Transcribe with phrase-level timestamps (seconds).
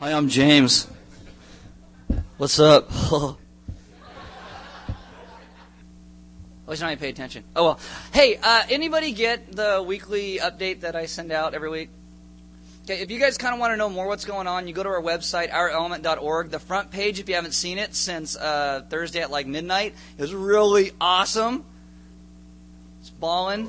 [0.00, 0.88] Hi, I'm James.
[2.38, 2.86] What's up?
[2.90, 3.36] oh,
[6.70, 7.44] he's not even pay attention.
[7.54, 7.80] Oh well.
[8.10, 11.90] Hey, uh, anybody get the weekly update that I send out every week?
[12.84, 14.82] Okay, if you guys kind of want to know more what's going on, you go
[14.82, 16.48] to our website, ourelement.org.
[16.50, 20.32] The front page, if you haven't seen it since uh, Thursday at like midnight, is
[20.32, 21.62] really awesome.
[23.02, 23.68] It's balling.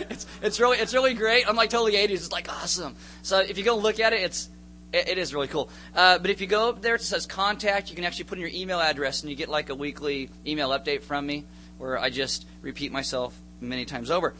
[0.10, 1.48] it's it's really it's really great.
[1.48, 2.10] I'm like totally 80s.
[2.10, 2.96] It's like awesome.
[3.22, 4.48] So if you go look at it, it's
[4.92, 5.68] it, it is really cool.
[5.94, 7.90] Uh, but if you go up there, it says contact.
[7.90, 10.70] You can actually put in your email address, and you get like a weekly email
[10.70, 11.44] update from me,
[11.78, 14.34] where I just repeat myself many times over.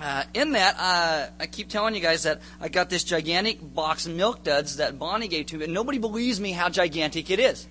[0.00, 4.06] Uh, in that, uh, I keep telling you guys that I got this gigantic box
[4.06, 7.40] of milk duds that Bonnie gave to me, and nobody believes me how gigantic it
[7.40, 7.66] is.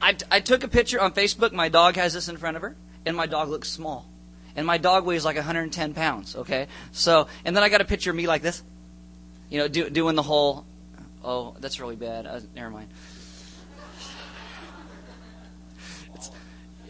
[0.00, 1.52] I, I took a picture on Facebook.
[1.52, 4.06] My dog has this in front of her and my dog looks small.
[4.54, 6.66] And my dog weighs like 110 pounds, okay?
[6.92, 8.62] So, and then I got a picture of me like this,
[9.48, 10.66] you know, do, doing the whole,
[11.24, 12.26] oh, that's really bad.
[12.26, 12.88] Uh, never mind.
[16.14, 16.30] It's,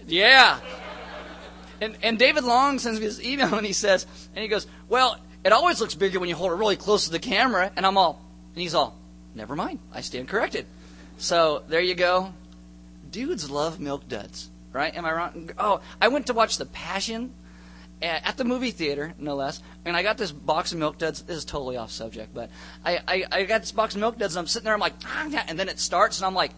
[0.08, 0.58] yeah.
[1.80, 5.18] And, and David Long sends me this email and he says, and he goes, well,
[5.44, 7.70] it always looks bigger when you hold it really close to the camera.
[7.76, 8.20] And I'm all,
[8.54, 8.96] and he's all,
[9.36, 9.78] never mind.
[9.92, 10.66] I stand corrected.
[11.18, 12.34] So there you go.
[13.08, 14.94] Dudes love milk duds right?
[14.94, 15.50] Am I wrong?
[15.58, 17.32] Oh, I went to watch The Passion
[18.02, 19.62] at the movie theater, no less.
[19.84, 21.22] And I got this box of milk duds.
[21.22, 22.50] This is totally off subject, but
[22.84, 24.94] I, I, I got this box of milk duds, and I'm sitting there, I'm like,
[25.04, 26.52] ah, and then it starts, and I'm like,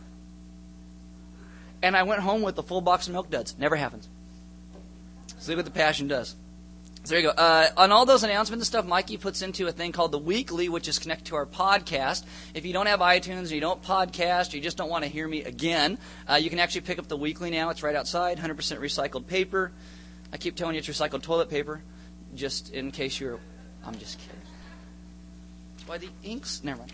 [1.82, 3.56] and I went home with the full box of milk duds.
[3.58, 4.08] Never happens.
[5.38, 6.34] See what the passion does.
[7.04, 7.34] So there you go.
[7.34, 10.70] Uh, on all those announcements and stuff, Mikey puts into a thing called the Weekly,
[10.70, 12.24] which is connected to our podcast.
[12.54, 15.10] If you don't have iTunes and you don't podcast, or you just don't want to
[15.10, 17.68] hear me again, uh, you can actually pick up the Weekly now.
[17.68, 19.70] It's right outside, 100% recycled paper.
[20.32, 21.82] I keep telling you it's recycled toilet paper,
[22.34, 23.38] just in case you're.
[23.84, 24.40] I'm just kidding.
[25.84, 26.64] Why the inks?
[26.64, 26.92] Never mind.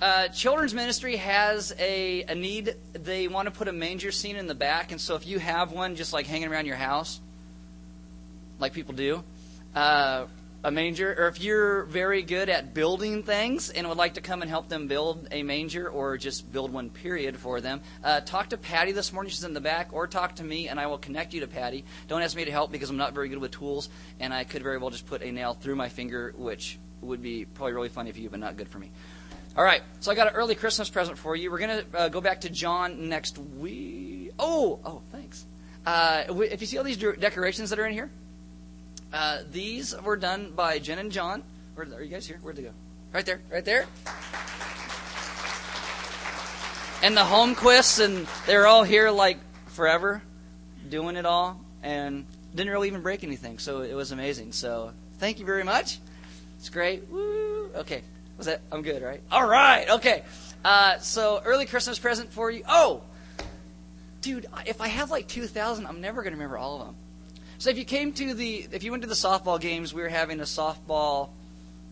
[0.00, 2.74] Uh, children's ministry has a, a need.
[2.92, 5.70] They want to put a manger scene in the back, and so if you have
[5.70, 7.20] one just like hanging around your house,
[8.58, 9.22] like people do,
[9.74, 10.26] uh,
[10.64, 14.42] a manger, or if you're very good at building things and would like to come
[14.42, 18.50] and help them build a manger or just build one period for them, uh, talk
[18.50, 19.30] to Patty this morning.
[19.30, 21.84] She's in the back, or talk to me and I will connect you to Patty.
[22.06, 23.88] Don't ask me to help because I'm not very good with tools
[24.20, 27.44] and I could very well just put a nail through my finger, which would be
[27.44, 28.92] probably really funny for you, but not good for me.
[29.56, 31.50] All right, so I got an early Christmas present for you.
[31.50, 34.30] We're going to uh, go back to John next week.
[34.38, 35.44] Oh, oh, thanks.
[35.84, 38.08] Uh, if you see all these decorations that are in here,
[39.12, 41.42] uh, these were done by Jen and John.
[41.74, 42.38] Where are you guys here?
[42.42, 42.72] Where'd they go?
[43.12, 43.86] Right there, right there.
[47.02, 50.22] And the Holmquists, and they're all here like forever,
[50.88, 52.24] doing it all, and
[52.54, 53.58] didn't really even break anything.
[53.58, 54.52] So it was amazing.
[54.52, 55.98] So thank you very much.
[56.58, 57.08] It's great.
[57.10, 57.70] Woo.
[57.74, 58.02] Okay,
[58.38, 58.60] was that?
[58.70, 59.20] I'm good, right?
[59.30, 59.88] All right.
[59.90, 60.22] Okay.
[60.64, 62.62] Uh, so early Christmas present for you.
[62.68, 63.02] Oh,
[64.20, 66.96] dude, if I have like 2,000, I'm never to remember all of them.
[67.62, 70.08] So if you came to the, if you went to the softball games, we were
[70.08, 71.28] having a softball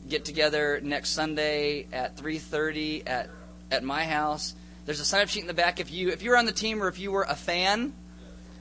[0.08, 3.31] get together next Sunday at 3:30 at
[3.70, 4.56] at my house.
[4.84, 5.78] There's a sign up sheet in the back.
[5.78, 7.92] If you if you were on the team or if you were a fan,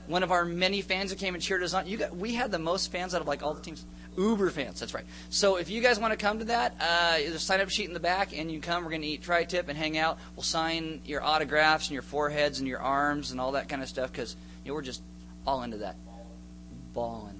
[0.05, 1.87] one of our many fans who came and cheered us on.
[1.87, 3.83] You got, we had the most fans out of like all the teams.
[4.15, 5.05] Uber fans, that's right.
[5.31, 7.87] So if you guys want to come to that, uh, there's a sign up sheet
[7.87, 8.83] in the back, and you come.
[8.83, 10.19] We're going to eat tri-tip and hang out.
[10.35, 13.89] We'll sign your autographs and your foreheads and your arms and all that kind of
[13.89, 15.01] stuff because you know, we're just
[15.47, 15.95] all into that
[16.93, 17.39] balling.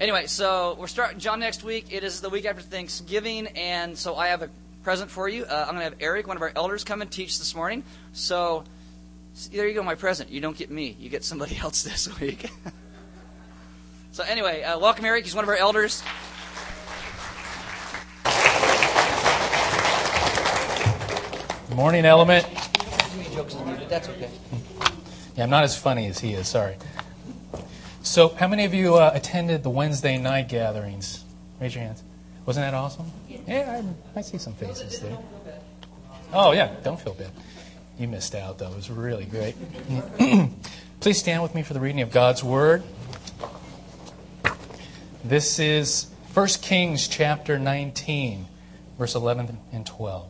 [0.00, 1.86] Anyway, so we're starting John next week.
[1.90, 4.50] It is the week after Thanksgiving, and so I have a
[4.82, 5.44] present for you.
[5.44, 7.84] Uh, I'm going to have Eric, one of our elders, come and teach this morning.
[8.12, 8.64] So,
[9.52, 10.30] there you go, my present.
[10.30, 12.50] You don't get me, you get somebody else this week.
[14.12, 15.24] so, anyway, uh, welcome, Eric.
[15.24, 16.02] He's one of our elders.
[21.68, 22.46] Good morning, Element.
[23.88, 24.30] That's okay.
[25.36, 26.46] Yeah, I'm not as funny as he is.
[26.46, 26.76] Sorry.
[28.04, 31.24] So, how many of you uh, attended the Wednesday night gatherings?
[31.58, 32.02] Raise your hands.
[32.44, 33.10] Wasn't that awesome?
[33.26, 33.82] Yeah,
[34.14, 35.16] I, I see some faces there.
[36.30, 37.30] Oh, yeah, don't feel bad.
[37.98, 38.70] You missed out, though.
[38.70, 39.56] It was really great.
[41.00, 42.82] Please stand with me for the reading of God's Word.
[45.24, 48.44] This is 1 Kings chapter 19,
[48.98, 50.28] verse 11 and 12.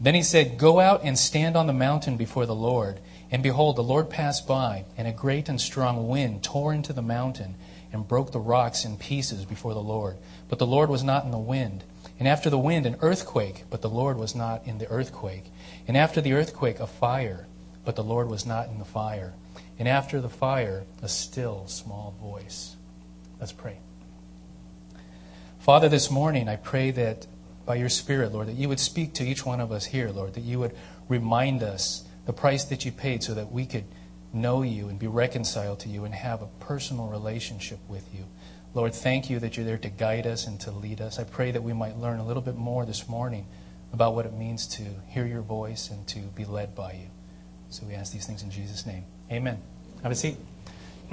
[0.00, 3.00] Then he said, Go out and stand on the mountain before the Lord.
[3.34, 7.02] And behold, the Lord passed by, and a great and strong wind tore into the
[7.02, 7.56] mountain
[7.92, 10.18] and broke the rocks in pieces before the Lord.
[10.48, 11.82] But the Lord was not in the wind.
[12.20, 15.46] And after the wind, an earthquake, but the Lord was not in the earthquake.
[15.88, 17.48] And after the earthquake, a fire,
[17.84, 19.34] but the Lord was not in the fire.
[19.80, 22.76] And after the fire, a still small voice.
[23.40, 23.78] Let's pray.
[25.58, 27.26] Father, this morning I pray that
[27.66, 30.34] by your Spirit, Lord, that you would speak to each one of us here, Lord,
[30.34, 30.76] that you would
[31.08, 33.84] remind us the price that you paid so that we could
[34.32, 38.24] know you and be reconciled to you and have a personal relationship with you.
[38.74, 41.18] Lord, thank you that you're there to guide us and to lead us.
[41.20, 43.46] I pray that we might learn a little bit more this morning
[43.92, 47.06] about what it means to hear your voice and to be led by you.
[47.70, 49.04] So we ask these things in Jesus' name.
[49.30, 49.62] Amen.
[50.02, 50.36] Have a seat.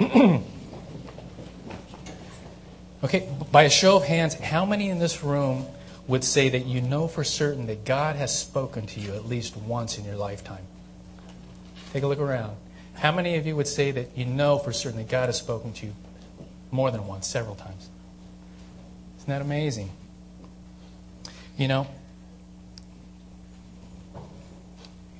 [3.04, 5.66] okay, by a show of hands, how many in this room
[6.08, 9.56] would say that you know for certain that God has spoken to you at least
[9.56, 10.66] once in your lifetime?
[11.92, 12.56] Take a look around.
[12.94, 15.74] How many of you would say that you know for certain that God has spoken
[15.74, 15.94] to you
[16.70, 17.90] more than once, several times?
[19.18, 19.90] Isn't that amazing?
[21.58, 21.86] You know,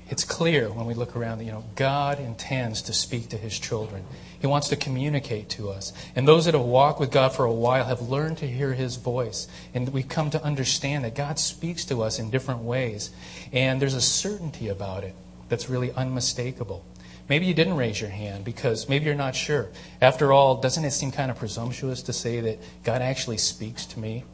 [0.09, 3.59] it's clear when we look around that you know God intends to speak to his
[3.59, 4.03] children.
[4.41, 5.93] He wants to communicate to us.
[6.15, 8.95] And those that have walked with God for a while have learned to hear his
[8.95, 9.47] voice.
[9.75, 13.11] And we've come to understand that God speaks to us in different ways.
[13.53, 15.15] And there's a certainty about it
[15.49, 16.85] that's really unmistakable.
[17.29, 19.69] Maybe you didn't raise your hand because maybe you're not sure.
[20.01, 23.99] After all, doesn't it seem kind of presumptuous to say that God actually speaks to
[23.99, 24.25] me?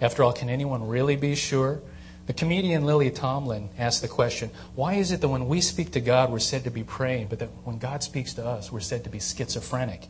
[0.00, 1.80] After all, can anyone really be sure?
[2.26, 6.00] The comedian Lily Tomlin asked the question why is it that when we speak to
[6.00, 9.04] God, we're said to be praying, but that when God speaks to us, we're said
[9.04, 10.08] to be schizophrenic?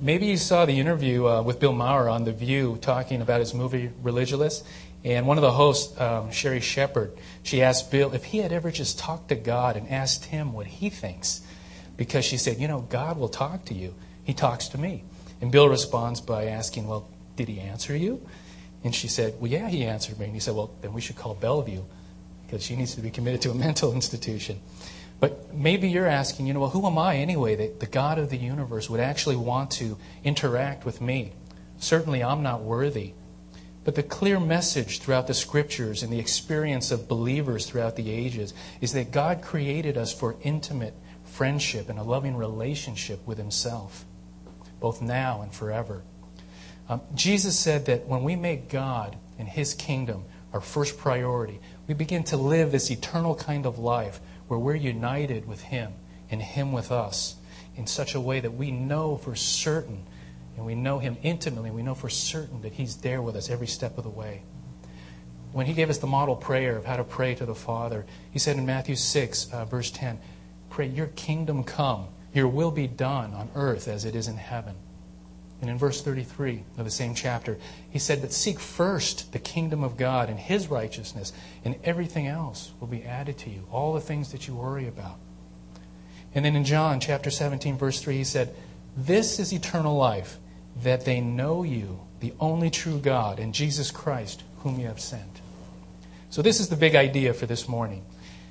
[0.00, 3.54] Maybe you saw the interview uh, with Bill Maher on The View talking about his
[3.54, 4.62] movie Religulous.
[5.06, 7.12] And one of the hosts, um, Sherri Shepherd,
[7.44, 10.66] she asked Bill if he had ever just talked to God and asked him what
[10.66, 11.42] he thinks.
[11.96, 13.94] Because she said, You know, God will talk to you.
[14.24, 15.04] He talks to me.
[15.40, 18.20] And Bill responds by asking, Well, did he answer you?
[18.82, 20.24] And she said, Well, yeah, he answered me.
[20.24, 21.84] And he said, Well, then we should call Bellevue
[22.44, 24.60] because she needs to be committed to a mental institution.
[25.20, 28.28] But maybe you're asking, you know, well, who am I anyway that the God of
[28.28, 31.32] the universe would actually want to interact with me?
[31.78, 33.14] Certainly, I'm not worthy.
[33.86, 38.52] But the clear message throughout the scriptures and the experience of believers throughout the ages
[38.80, 40.92] is that God created us for intimate
[41.22, 44.04] friendship and a loving relationship with Himself,
[44.80, 46.02] both now and forever.
[46.88, 51.94] Um, Jesus said that when we make God and His kingdom our first priority, we
[51.94, 54.18] begin to live this eternal kind of life
[54.48, 55.92] where we're united with Him
[56.28, 57.36] and Him with us
[57.76, 60.02] in such a way that we know for certain,
[60.56, 63.66] and we know Him intimately, we know for certain that He's there with us every
[63.66, 64.42] step of the way.
[65.52, 68.38] When He gave us the model prayer of how to pray to the Father, He
[68.38, 70.18] said in Matthew 6, uh, verse 10,
[70.70, 74.74] Pray, Your kingdom come, Your will be done on earth as it is in heaven.
[75.60, 77.56] And in verse 33 of the same chapter,
[77.88, 81.32] he said, But seek first the kingdom of God and his righteousness,
[81.64, 85.18] and everything else will be added to you, all the things that you worry about.
[86.34, 88.54] And then in John chapter 17, verse 3, he said,
[88.94, 90.38] This is eternal life,
[90.82, 95.40] that they know you, the only true God, and Jesus Christ, whom you have sent.
[96.30, 98.04] So, this is the big idea for this morning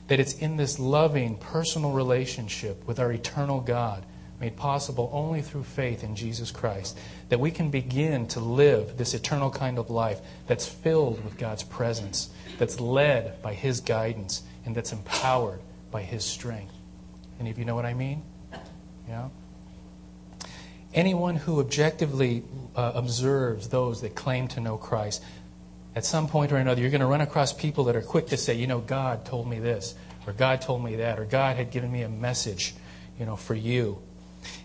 [0.08, 4.06] that it's in this loving, personal relationship with our eternal God
[4.40, 6.98] made possible only through faith in Jesus Christ,
[7.30, 11.64] that we can begin to live this eternal kind of life that's filled with God's
[11.64, 16.74] presence, that's led by His guidance, and that's empowered by His strength.
[17.40, 18.24] Any of you know what I mean?
[19.08, 19.30] Yeah?
[20.96, 22.44] Anyone who objectively
[22.74, 25.22] uh, observes those that claim to know Christ,
[25.94, 28.38] at some point or another, you're going to run across people that are quick to
[28.38, 29.94] say, you know, God told me this,
[30.26, 32.76] or God told me that, or God had given me a message,
[33.20, 34.00] you know, for you.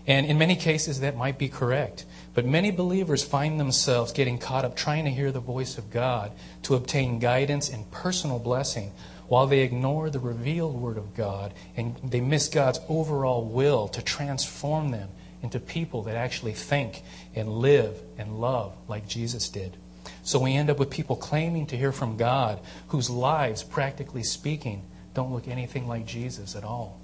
[0.07, 2.05] And in many cases, that might be correct.
[2.33, 6.31] But many believers find themselves getting caught up trying to hear the voice of God
[6.63, 8.93] to obtain guidance and personal blessing
[9.27, 14.01] while they ignore the revealed Word of God and they miss God's overall will to
[14.01, 15.09] transform them
[15.41, 17.03] into people that actually think
[17.35, 19.77] and live and love like Jesus did.
[20.23, 24.85] So we end up with people claiming to hear from God whose lives, practically speaking,
[25.13, 26.99] don't look anything like Jesus at all.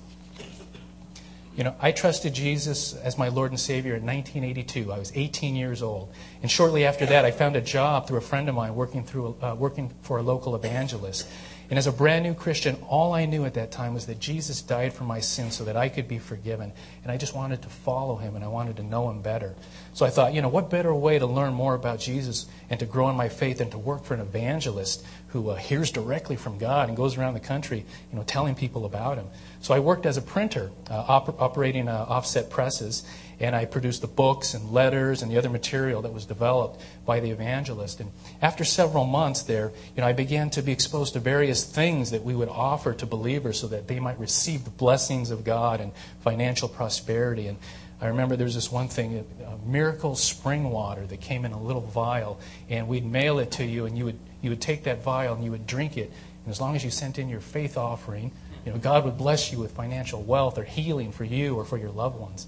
[1.56, 4.94] You know, I trusted Jesus as my Lord and Savior in 1982.
[4.94, 6.14] I was 18 years old.
[6.44, 9.36] And shortly after that, I found a job through a friend of mine working, through,
[9.42, 11.28] uh, working for a local evangelist.
[11.70, 14.62] And as a brand new Christian, all I knew at that time was that Jesus
[14.62, 16.72] died for my sins so that I could be forgiven.
[17.04, 19.54] And I just wanted to follow him and I wanted to know him better.
[19.94, 22.86] So I thought, you know, what better way to learn more about Jesus and to
[22.86, 26.58] grow in my faith than to work for an evangelist who uh, hears directly from
[26.58, 29.28] God and goes around the country, you know, telling people about him.
[29.60, 33.04] So I worked as a printer, uh, op- operating uh, offset presses,
[33.40, 37.20] and I produced the books and letters and the other material that was developed by
[37.20, 38.00] the evangelist.
[38.00, 38.12] And
[38.42, 42.24] after several months there, you know, I began to be exposed to various things that
[42.24, 45.92] we would offer to believers so that they might receive the blessings of God and
[46.22, 47.48] financial prosperity.
[47.48, 47.58] And
[48.00, 49.26] I remember there was this one thing,
[49.66, 53.86] miracle spring water that came in a little vial, and we'd mail it to you,
[53.86, 56.12] and you would you would take that vial and you would drink it,
[56.46, 58.32] and as long as you sent in your faith offering,
[58.68, 61.78] you know, God would bless you with financial wealth or healing for you or for
[61.78, 62.48] your loved ones.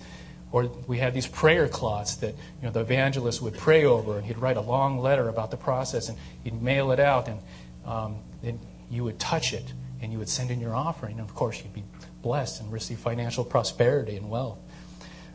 [0.52, 4.26] Or we had these prayer cloths that you know the evangelist would pray over, and
[4.26, 7.40] he'd write a long letter about the process, and he'd mail it out, and
[7.86, 8.60] um, then
[8.92, 9.72] you would touch it,
[10.02, 11.86] and you would send in your offering, and of course you'd be
[12.22, 14.58] blessed and receive financial prosperity and wealth.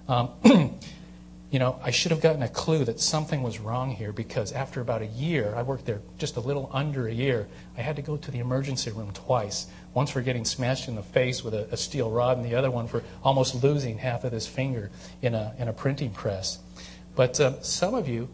[0.06, 0.32] Um,
[1.50, 4.82] you know, I should have gotten a clue that something was wrong here because after
[4.82, 7.46] about a year, I worked there just a little under a year,
[7.78, 9.68] I had to go to the emergency room twice.
[9.94, 12.70] Once for getting smashed in the face with a, a steel rod, and the other
[12.70, 14.90] one for almost losing half of his finger
[15.22, 16.58] in a, in a printing press.
[17.14, 18.28] But uh, some of you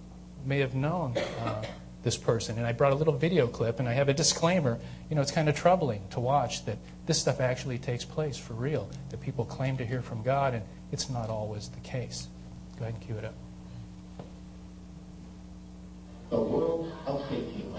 [0.46, 1.62] may have known uh,
[2.02, 4.78] this person, and I brought a little video clip, and I have a disclaimer.
[5.10, 8.54] You know, it's kind of troubling to watch that this stuff actually takes place for
[8.54, 10.62] real, that people claim to hear from God, and
[10.92, 12.28] it's not always the case.
[12.78, 13.34] Go ahead and cue it up.
[16.30, 17.74] The world of faking.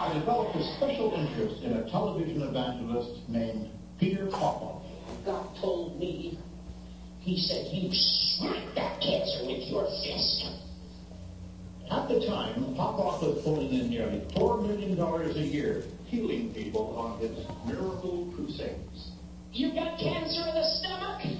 [0.00, 4.82] I developed a special interest in a television evangelist named Peter Popoff.
[5.26, 6.38] God told me,
[7.18, 10.48] he said, you smack that cancer with your fist.
[11.90, 17.20] At the time, Popoff was pulling in nearly $4 million a year, healing people on
[17.20, 19.10] his miracle crusades.
[19.52, 21.36] You've got cancer in the stomach?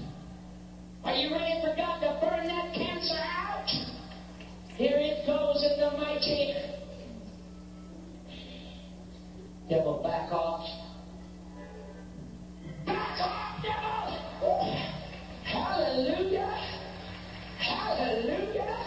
[1.04, 3.70] Are you ready for God to burn that cancer out?
[4.76, 6.70] Here it goes in the mighty.
[9.70, 10.66] Devil, back off.
[12.84, 14.18] Back off, devil!
[14.42, 14.66] Oh,
[15.44, 16.50] hallelujah!
[17.56, 18.82] Hallelujah!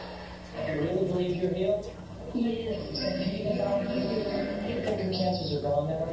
[0.68, 1.86] You really believe you're healed?
[2.36, 2.76] Yes.
[3.00, 6.04] You think your cancers are gone now?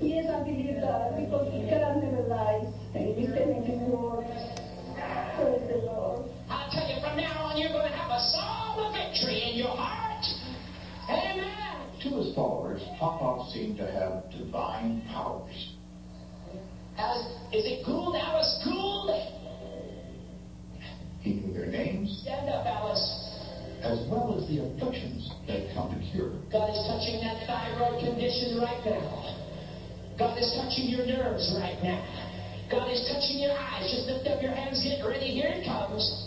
[0.00, 4.24] Yes, I believe that because God never lies and He's telling His word.
[5.36, 6.24] Praise the Lord.
[6.48, 9.58] I'll tell you from now on, you're going to have a song of victory in
[9.58, 10.24] your heart.
[11.10, 11.55] Amen.
[12.06, 15.74] To his followers, Popoff seemed to have divine powers.
[16.96, 18.14] Alice, is it Gould?
[18.14, 19.10] Alice Gould?
[21.20, 23.02] He knew their names, Stand up, Alice.
[23.82, 26.30] as well as the afflictions they'd come to cure.
[26.52, 29.34] God is touching that thyroid condition right now.
[30.16, 31.98] God is touching your nerves right now.
[32.70, 33.90] God is touching your eyes.
[33.90, 35.34] Just lift up your hands, get ready.
[35.34, 36.25] Here it comes.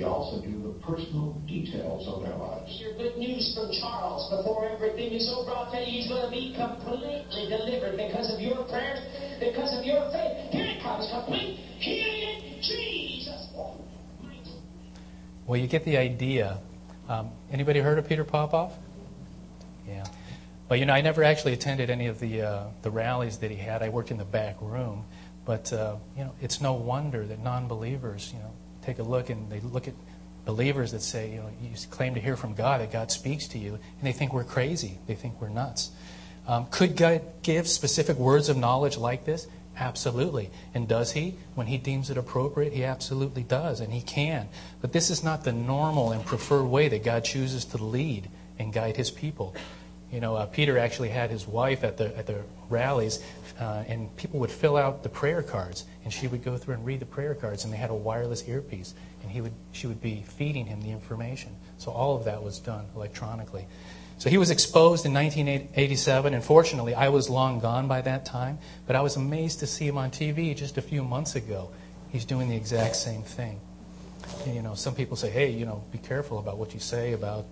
[0.00, 2.80] He also do the personal details of their lives.
[2.80, 4.30] Your good news from Charles.
[4.34, 8.40] Before everything is over, I'll tell you he's going to be completely delivered because of
[8.40, 8.98] your prayers,
[9.38, 10.52] because of your faith.
[10.52, 13.48] Here it comes, complete healing in Jesus.
[15.46, 16.60] Well, you get the idea.
[17.06, 18.72] Um, anybody heard of Peter Popoff?
[19.86, 20.06] Yeah.
[20.70, 23.58] Well, you know, I never actually attended any of the uh, the rallies that he
[23.58, 23.82] had.
[23.82, 25.04] I worked in the back room,
[25.44, 28.54] but uh, you know, it's no wonder that non-believers, you know,
[28.90, 29.94] take a look and they look at
[30.44, 33.58] believers that say, you know, you claim to hear from God, that God speaks to
[33.58, 34.98] you, and they think we're crazy.
[35.06, 35.90] They think we're nuts.
[36.46, 39.46] Um, could God give specific words of knowledge like this?
[39.76, 40.50] Absolutely.
[40.74, 41.36] And does He?
[41.54, 44.48] When He deems it appropriate, He absolutely does, and He can.
[44.80, 48.28] But this is not the normal and preferred way that God chooses to lead
[48.58, 49.54] and guide His people.
[50.12, 53.22] You know, uh, Peter actually had his wife at the at the rallies,
[53.60, 56.98] and people would fill out the prayer cards, and she would go through and read
[56.98, 60.24] the prayer cards, and they had a wireless earpiece, and he would she would be
[60.26, 61.54] feeding him the information.
[61.76, 63.66] So all of that was done electronically.
[64.16, 68.58] So he was exposed in 1987, and fortunately, I was long gone by that time.
[68.86, 71.70] But I was amazed to see him on TV just a few months ago.
[72.10, 73.60] He's doing the exact same thing.
[74.44, 77.12] And, you know, some people say, "Hey, you know, be careful about what you say
[77.12, 77.46] about,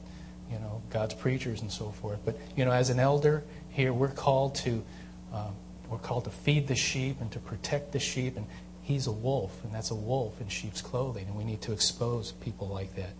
[0.51, 4.09] you know, God's preachers and so forth." But you know, as an elder here, we're
[4.09, 4.83] called to
[5.33, 5.55] um,
[5.91, 8.37] we're called to feed the sheep and to protect the sheep.
[8.37, 8.47] And
[8.83, 12.33] he's a wolf, and that's a wolf in sheep's clothing, and we need to expose
[12.33, 13.11] people like that.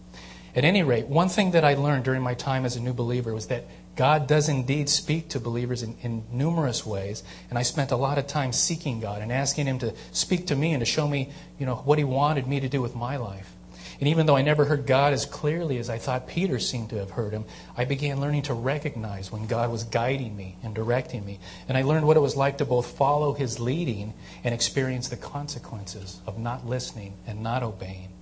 [0.57, 3.35] At any rate, one thing that I learned during my time as a new believer
[3.35, 7.91] was that God does indeed speak to believers in, in, numerous ways, and I spent
[7.91, 10.87] a lot of time seeking God and asking Him to speak to me and to
[10.87, 13.53] show me, you know, what He wanted me to do with my life.
[14.01, 16.99] And even though I never heard God as clearly as I thought Peter seemed to
[16.99, 17.45] have heard Him,
[17.77, 21.41] I began learning to recognize when God was guiding me and directing me.
[21.69, 24.15] And I learned what it was like to both follow His leading
[24.45, 28.13] and experience the consequences of not listening and not obeying.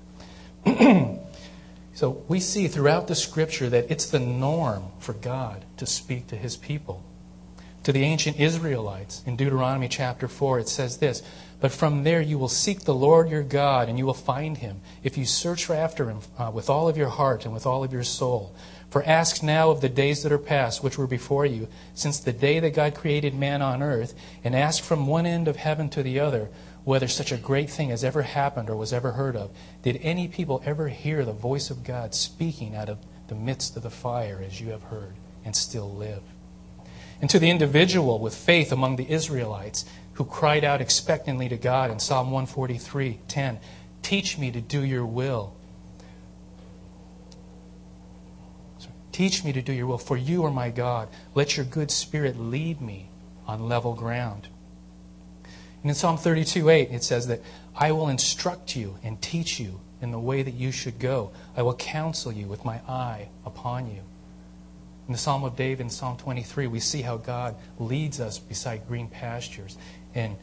[1.97, 6.37] So we see throughout the scripture that it's the norm for God to speak to
[6.37, 7.03] his people.
[7.85, 11.23] To the ancient Israelites, in Deuteronomy chapter 4, it says this
[11.67, 14.83] But from there you will seek the Lord your God, and you will find him,
[15.03, 17.93] if you search after him uh, with all of your heart and with all of
[17.93, 18.55] your soul.
[18.89, 22.33] For ask now of the days that are past, which were before you, since the
[22.33, 26.05] day that God created man on earth, and ask from one end of heaven to
[26.05, 26.51] the other,
[26.85, 29.51] whether such a great thing has ever happened or was ever heard of.
[29.83, 33.83] Did any people ever hear the voice of God speaking out of the midst of
[33.83, 36.23] the fire as you have heard and still live?
[37.21, 39.85] And to the individual with faith among the Israelites
[40.17, 43.59] who cried out expectantly to God in Psalm 143:10,
[44.03, 45.53] "Teach me to do your will."
[49.13, 51.09] Teach me to do your will, for you are my God.
[51.35, 53.09] Let your good spirit lead me
[53.47, 54.49] on level ground.
[55.83, 57.41] And in Psalm 32 8, it says that
[57.75, 61.31] I will instruct you and teach you in the way that you should go.
[61.57, 64.03] I will counsel you with my eye upon you.
[65.07, 68.89] In the Psalm of David, in Psalm 23, we see how God leads us beside
[68.89, 69.79] green pastures
[70.17, 70.37] and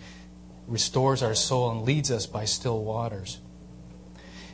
[0.67, 3.39] restores our soul and leads us by still waters.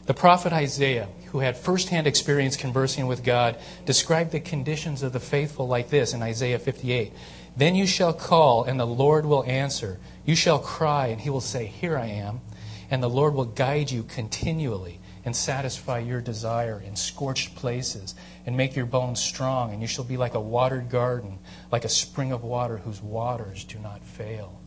[0.05, 5.19] The prophet Isaiah, who had firsthand experience conversing with God, described the conditions of the
[5.19, 7.13] faithful like this in Isaiah 58.
[7.55, 9.99] Then you shall call, and the Lord will answer.
[10.25, 12.41] You shall cry, and he will say, Here I am.
[12.89, 18.15] And the Lord will guide you continually and satisfy your desire in scorched places
[18.47, 19.73] and make your bones strong.
[19.73, 21.37] And you shall be like a watered garden,
[21.71, 24.58] like a spring of water whose waters do not fail.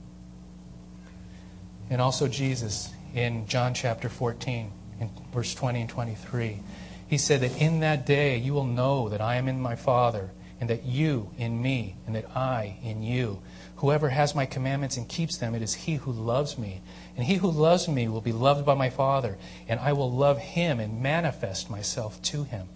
[1.92, 6.60] And also, Jesus in John chapter 14 in verse 20 and 23.
[7.06, 10.30] He said that in that day you will know that I am in my Father,
[10.58, 13.42] and that you in me, and that I in you.
[13.76, 16.80] Whoever has my commandments and keeps them, it is he who loves me.
[17.14, 19.36] And he who loves me will be loved by my Father,
[19.68, 22.70] and I will love him and manifest myself to him.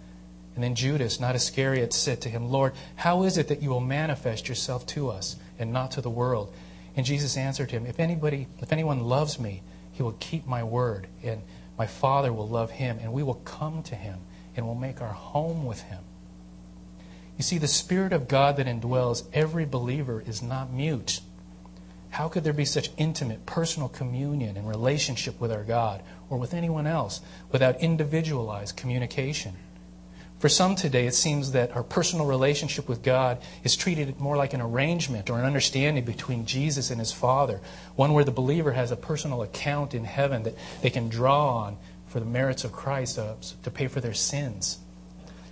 [0.53, 3.79] And then Judas, not Iscariot, said to him, Lord, how is it that you will
[3.79, 6.53] manifest yourself to us and not to the world?
[6.97, 9.61] And Jesus answered him, If anybody, if anyone loves me,
[9.93, 11.43] he will keep my word, and
[11.77, 14.19] my Father will love him, and we will come to him
[14.55, 16.03] and will make our home with him.
[17.37, 21.21] You see, the Spirit of God that indwells every believer is not mute.
[22.09, 26.01] How could there be such intimate personal communion and relationship with our God
[26.31, 29.53] or with anyone else without individualized communication?
[30.39, 34.53] For some today, it seems that our personal relationship with God is treated more like
[34.53, 37.59] an arrangement or an understanding between Jesus and his Father,
[37.95, 41.77] one where the believer has a personal account in heaven that they can draw on
[42.05, 43.33] for the merits of Christ uh,
[43.63, 44.77] to pay for their sins.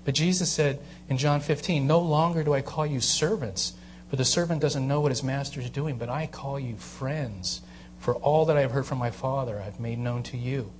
[0.04, 3.74] But Jesus said in John 15, No longer do I call you servants,
[4.12, 7.62] for the servant doesn't know what his master is doing, but I call you friends,
[7.98, 10.72] for all that I have heard from my Father I've made known to you.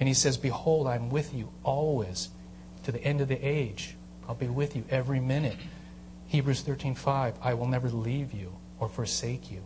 [0.00, 2.30] And he says, Behold, I'm with you always
[2.88, 3.96] to the end of the age.
[4.26, 5.58] I'll be with you every minute.
[6.26, 9.60] Hebrews 13:5, I will never leave you or forsake you.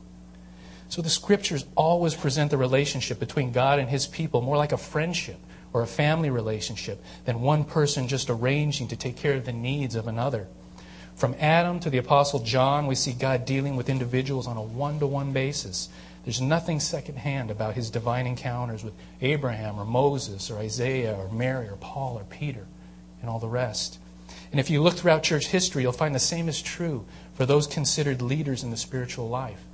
[0.88, 4.76] So the scriptures always present the relationship between God and his people more like a
[4.76, 5.38] friendship
[5.72, 9.94] or a family relationship than one person just arranging to take care of the needs
[9.94, 10.48] of another.
[11.14, 15.32] From Adam to the apostle John, we see God dealing with individuals on a one-to-one
[15.32, 15.90] basis.
[16.24, 21.68] There's nothing secondhand about his divine encounters with Abraham or Moses or Isaiah or Mary
[21.68, 22.66] or Paul or Peter
[23.22, 23.98] and all the rest.
[24.50, 27.66] And if you look throughout church history, you'll find the same is true for those
[27.66, 29.64] considered leaders in the spiritual life.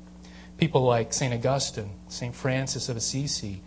[0.57, 1.35] People like St.
[1.35, 2.35] Augustine, St.
[2.35, 3.63] Francis of Assisi,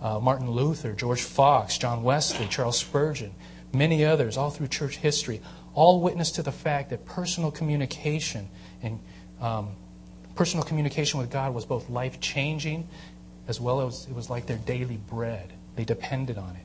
[0.00, 3.34] uh, Martin Luther, George Fox, John Wesley, Charles Spurgeon,
[3.72, 5.40] many others, all through church history,
[5.74, 8.48] all witness to the fact that personal communication
[8.82, 9.00] and
[9.40, 9.70] um,
[10.34, 12.88] personal communication with God was both life changing
[13.48, 15.52] as well as it was like their daily bread.
[15.76, 16.64] They depended on it.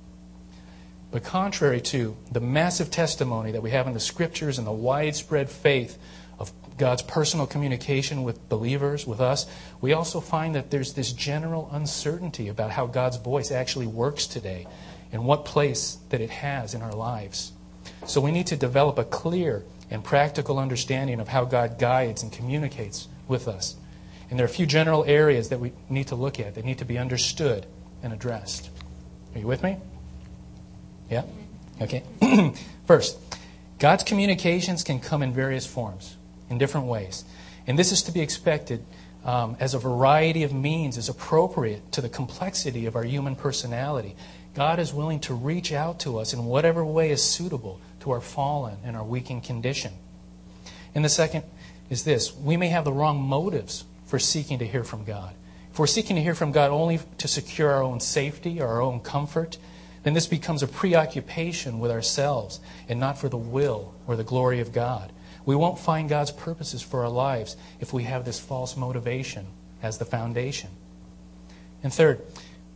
[1.11, 5.49] But contrary to the massive testimony that we have in the scriptures and the widespread
[5.49, 5.97] faith
[6.37, 9.47] of God's personal communication with believers, with us,
[9.81, 14.67] we also find that there's this general uncertainty about how God's voice actually works today
[15.11, 17.53] and what place that it has in our lives.
[18.05, 22.31] So we need to develop a clear and practical understanding of how God guides and
[22.31, 23.75] communicates with us.
[24.29, 26.77] And there are a few general areas that we need to look at that need
[26.77, 27.65] to be understood
[28.03, 28.69] and addressed.
[29.33, 29.77] Are you with me?
[31.09, 31.23] Yeah?
[31.81, 32.03] Okay.
[32.85, 33.17] First,
[33.79, 36.17] God's communications can come in various forms,
[36.49, 37.23] in different ways.
[37.67, 38.83] And this is to be expected
[39.23, 44.15] um, as a variety of means is appropriate to the complexity of our human personality.
[44.55, 48.21] God is willing to reach out to us in whatever way is suitable to our
[48.21, 49.93] fallen and our weakened condition.
[50.95, 51.43] And the second
[51.89, 55.33] is this we may have the wrong motives for seeking to hear from God.
[55.71, 58.81] If we're seeking to hear from God only to secure our own safety or our
[58.81, 59.57] own comfort,
[60.03, 64.59] then this becomes a preoccupation with ourselves and not for the will or the glory
[64.59, 65.11] of God.
[65.45, 69.47] We won't find God's purposes for our lives if we have this false motivation
[69.81, 70.69] as the foundation.
[71.83, 72.21] And third,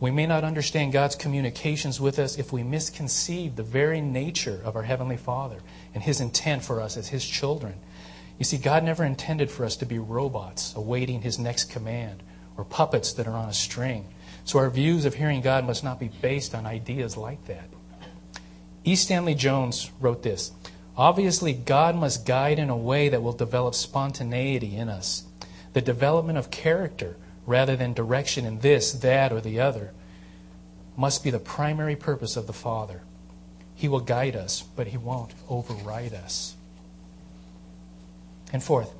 [0.00, 4.76] we may not understand God's communications with us if we misconceive the very nature of
[4.76, 5.60] our Heavenly Father
[5.94, 7.74] and His intent for us as His children.
[8.38, 12.22] You see, God never intended for us to be robots awaiting His next command
[12.56, 14.06] or puppets that are on a string.
[14.44, 17.68] So our views of hearing God must not be based on ideas like that.
[18.84, 18.96] E.
[18.96, 20.52] Stanley Jones wrote this
[20.96, 25.24] Obviously, God must guide in a way that will develop spontaneity in us,
[25.72, 29.92] the development of character rather than direction in this, that, or the other,
[30.96, 33.02] must be the primary purpose of the Father.
[33.74, 36.54] He will guide us, but He won't override us.
[38.52, 38.94] And fourth,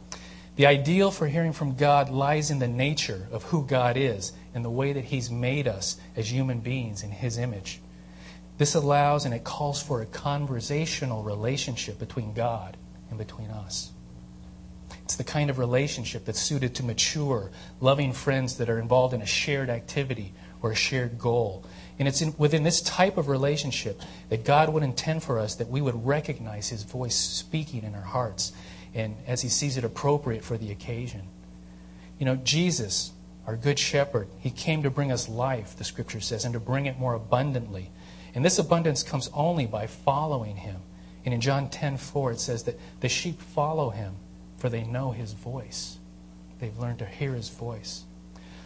[0.57, 4.65] the ideal for hearing from God lies in the nature of who God is and
[4.65, 7.81] the way that He's made us as human beings in His image.
[8.57, 12.77] This allows and it calls for a conversational relationship between God
[13.11, 13.91] and between us.
[15.03, 19.23] It's the kind of relationship that's suited to mature, loving friends that are involved in
[19.23, 21.65] a shared activity or a shared goal.
[21.99, 25.69] And it's in, within this type of relationship that God would intend for us that
[25.69, 28.53] we would recognize His voice speaking in our hearts
[28.95, 31.23] and as He sees it appropriate for the occasion.
[32.19, 33.13] You know, Jesus,
[33.47, 36.87] our Good Shepherd, He came to bring us life, the Scripture says, and to bring
[36.87, 37.91] it more abundantly.
[38.35, 40.81] And this abundance comes only by following him.
[41.25, 44.15] And in John 10 4, it says that the sheep follow him,
[44.59, 45.99] for they know his voice.
[46.59, 48.05] They've learned to hear his voice.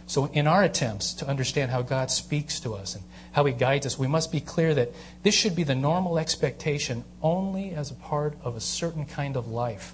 [0.07, 3.85] So, in our attempts to understand how God speaks to us and how he guides
[3.85, 7.95] us, we must be clear that this should be the normal expectation only as a
[7.95, 9.93] part of a certain kind of life.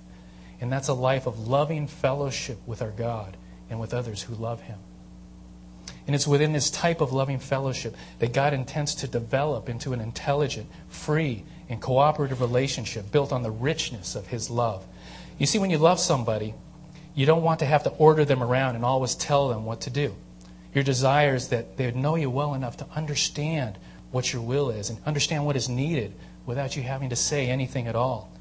[0.65, 3.38] And that's a life of loving fellowship with our God
[3.69, 4.80] and with others who love him.
[6.08, 10.01] And it's within this type of loving fellowship that God intends to develop into an
[10.01, 14.84] intelligent, free, and cooperative relationship built on the richness of His love.
[15.38, 16.56] You see, when you love somebody,
[17.13, 19.91] you don't want to have to order them around and always tell them what to
[19.91, 20.15] do.
[20.73, 23.78] Your desire is that they would know you well enough to understand
[24.10, 26.12] what your will is and understand what is needed
[26.47, 28.32] without you having to say anything at all.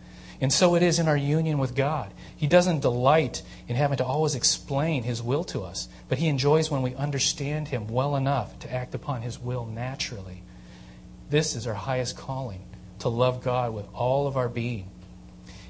[0.44, 2.12] And so it is in our union with God.
[2.36, 6.70] He doesn't delight in having to always explain His will to us, but He enjoys
[6.70, 10.42] when we understand Him well enough to act upon His will naturally.
[11.30, 12.60] This is our highest calling
[12.98, 14.90] to love God with all of our being.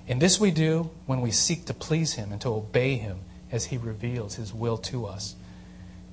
[0.08, 3.20] And this we do when we seek to please Him and to obey Him
[3.52, 5.36] as He reveals His will to us.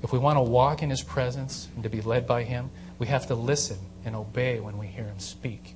[0.04, 2.70] If we want to walk in His presence and to be led by Him,
[3.00, 5.74] we have to listen and obey when we hear Him speak.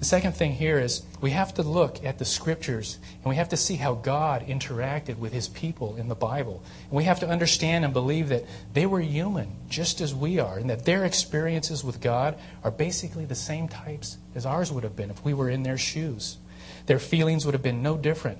[0.00, 3.50] The second thing here is we have to look at the scriptures and we have
[3.50, 6.62] to see how God interacted with his people in the Bible.
[6.84, 10.56] And we have to understand and believe that they were human just as we are
[10.56, 14.96] and that their experiences with God are basically the same types as ours would have
[14.96, 16.38] been if we were in their shoes.
[16.86, 18.38] Their feelings would have been no different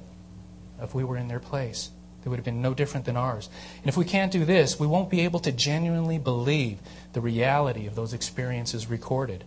[0.80, 1.90] if we were in their place.
[2.24, 3.50] They would have been no different than ours.
[3.82, 6.78] And if we can't do this, we won't be able to genuinely believe
[7.12, 9.44] the reality of those experiences recorded.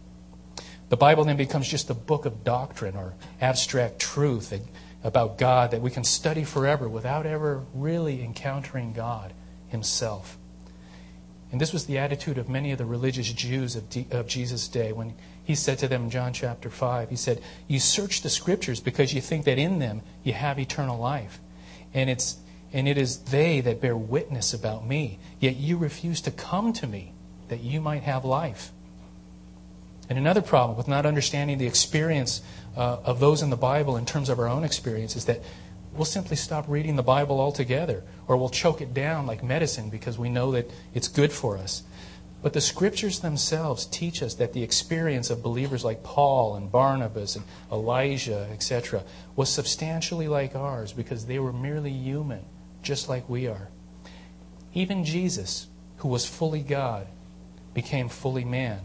[0.89, 4.53] The Bible then becomes just a book of doctrine or abstract truth
[5.03, 9.33] about God that we can study forever without ever really encountering God
[9.67, 10.37] Himself.
[11.51, 14.67] And this was the attitude of many of the religious Jews of, D- of Jesus'
[14.67, 18.29] day when He said to them in John chapter 5, He said, You search the
[18.29, 21.39] Scriptures because you think that in them you have eternal life.
[21.93, 22.37] And, it's,
[22.71, 25.19] and it is they that bear witness about me.
[25.39, 27.13] Yet you refuse to come to me
[27.49, 28.71] that you might have life.
[30.09, 32.41] And another problem with not understanding the experience
[32.75, 35.41] uh, of those in the Bible in terms of our own experience is that
[35.93, 40.17] we'll simply stop reading the Bible altogether, or we'll choke it down like medicine because
[40.17, 41.83] we know that it's good for us.
[42.41, 47.37] But the scriptures themselves teach us that the experience of believers like Paul and Barnabas
[47.37, 49.03] and Elijah, etc.,
[49.37, 52.43] was substantially like ours because they were merely human,
[52.81, 53.69] just like we are.
[54.73, 57.07] Even Jesus, who was fully God,
[57.73, 58.81] became fully man.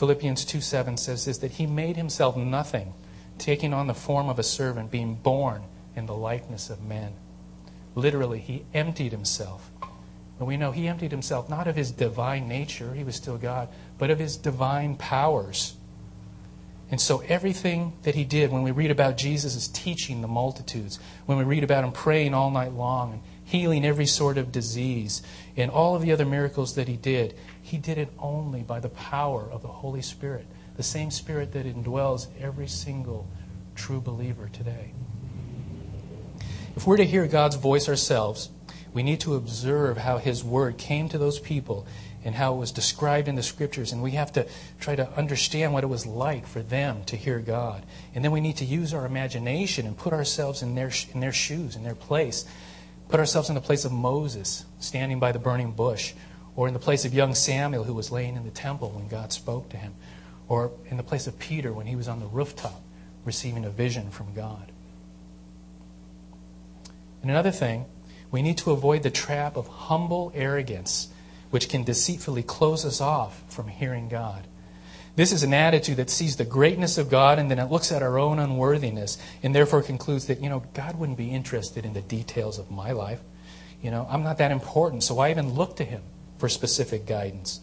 [0.00, 2.94] Philippians 2 7 says this that he made himself nothing,
[3.36, 5.62] taking on the form of a servant, being born
[5.94, 7.12] in the likeness of men.
[7.94, 9.70] Literally, he emptied himself.
[10.38, 13.68] And we know he emptied himself not of his divine nature, he was still God,
[13.98, 15.76] but of his divine powers.
[16.90, 21.36] And so everything that he did, when we read about Jesus' teaching the multitudes, when
[21.36, 25.20] we read about him praying all night long and healing every sort of disease,
[25.58, 27.34] and all of the other miracles that he did,
[27.70, 30.44] he did it only by the power of the Holy Spirit,
[30.76, 33.28] the same Spirit that indwells every single
[33.76, 34.92] true believer today.
[36.74, 38.50] If we're to hear God's voice ourselves,
[38.92, 41.86] we need to observe how His Word came to those people
[42.24, 43.92] and how it was described in the Scriptures.
[43.92, 44.48] And we have to
[44.80, 47.86] try to understand what it was like for them to hear God.
[48.16, 51.32] And then we need to use our imagination and put ourselves in their, in their
[51.32, 52.46] shoes, in their place.
[53.08, 56.14] Put ourselves in the place of Moses standing by the burning bush,
[56.56, 59.32] or in the place of young Samuel who was laying in the temple when God
[59.32, 59.94] spoke to him,
[60.48, 62.82] or in the place of Peter when he was on the rooftop
[63.24, 64.72] receiving a vision from God.
[67.22, 67.84] And another thing,
[68.30, 71.08] We need to avoid the trap of humble arrogance,
[71.50, 74.46] which can deceitfully close us off from hearing God.
[75.16, 78.02] This is an attitude that sees the greatness of God and then it looks at
[78.04, 82.00] our own unworthiness and therefore concludes that, you know, God wouldn't be interested in the
[82.00, 83.20] details of my life.
[83.82, 86.02] You know, I'm not that important, so I even look to Him
[86.40, 87.60] for specific guidance.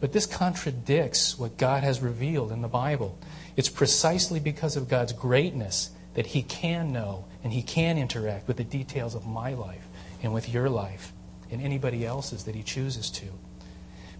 [0.00, 3.18] But this contradicts what God has revealed in the Bible.
[3.56, 8.56] It's precisely because of God's greatness that He can know and He can interact with
[8.56, 9.86] the details of my life
[10.22, 11.12] and with your life
[11.50, 13.26] and anybody else's that He chooses to.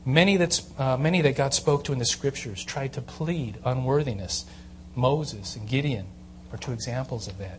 [0.05, 4.47] Many, that's, uh, many that God spoke to in the Scriptures tried to plead unworthiness.
[4.95, 6.07] Moses and Gideon
[6.53, 7.59] are two examples of that.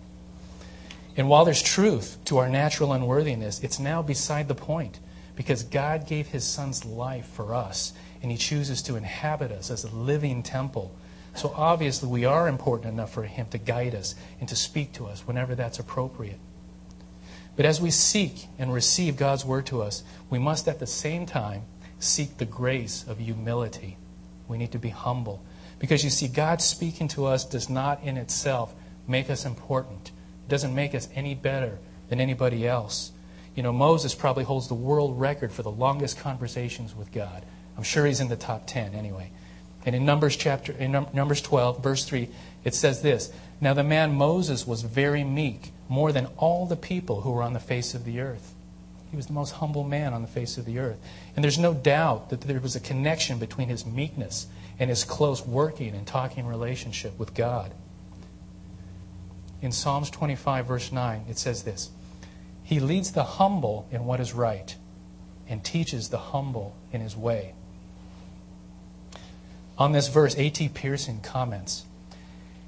[1.17, 4.99] And while there's truth to our natural unworthiness, it's now beside the point
[5.37, 9.85] because God gave His Son's life for us and He chooses to inhabit us as
[9.85, 10.93] a living temple.
[11.35, 15.05] So obviously, we are important enough for Him to guide us and to speak to
[15.05, 16.39] us whenever that's appropriate.
[17.55, 21.25] But as we seek and receive God's word to us, we must at the same
[21.25, 21.63] time
[21.99, 23.97] seek the grace of humility.
[24.47, 25.43] We need to be humble.
[25.79, 28.73] Because you see, God speaking to us does not in itself
[29.07, 30.11] make us important.
[30.47, 31.77] It doesn't make us any better
[32.09, 33.11] than anybody else.
[33.57, 37.43] You know, Moses probably holds the world record for the longest conversations with God.
[37.75, 39.31] I'm sure he's in the top 10 anyway.
[39.83, 42.29] And in Numbers chapter in Numbers 12 verse 3
[42.63, 47.21] it says this, now the man Moses was very meek, more than all the people
[47.21, 48.53] who were on the face of the earth.
[49.09, 50.99] He was the most humble man on the face of the earth.
[51.35, 54.45] And there's no doubt that there was a connection between his meekness
[54.77, 57.73] and his close working and talking relationship with God.
[59.63, 61.89] In Psalms 25, verse 9, it says this
[62.67, 64.75] He leads the humble in what is right
[65.47, 67.53] and teaches the humble in his way.
[69.77, 70.67] On this verse, A.T.
[70.73, 71.85] Pierson comments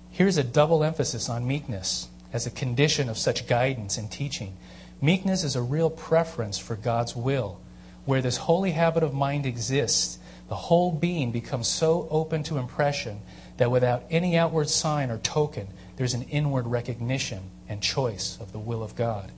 [0.09, 4.55] Here's a double emphasis on meekness as a condition of such guidance and teaching.
[5.01, 7.59] Meekness is a real preference for God's will.
[8.05, 13.19] Where this holy habit of mind exists, the whole being becomes so open to impression
[13.57, 18.59] that without any outward sign or token, there's an inward recognition and choice of the
[18.59, 19.33] will of God.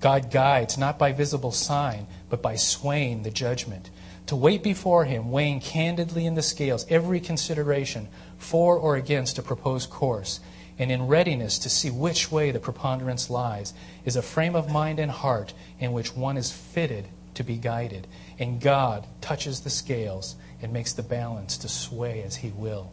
[0.00, 3.90] God guides not by visible sign, but by swaying the judgment.
[4.26, 9.42] To wait before Him, weighing candidly in the scales every consideration for or against a
[9.42, 10.40] proposed course,
[10.78, 15.00] and in readiness to see which way the preponderance lies, is a frame of mind
[15.00, 18.06] and heart in which one is fitted to be guided.
[18.38, 22.92] And God touches the scales and makes the balance to sway as He will.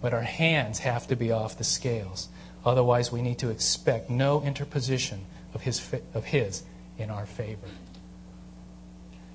[0.00, 2.28] But our hands have to be off the scales.
[2.64, 5.24] Otherwise, we need to expect no interposition
[5.58, 6.62] of His, of his
[6.98, 7.66] in our favor.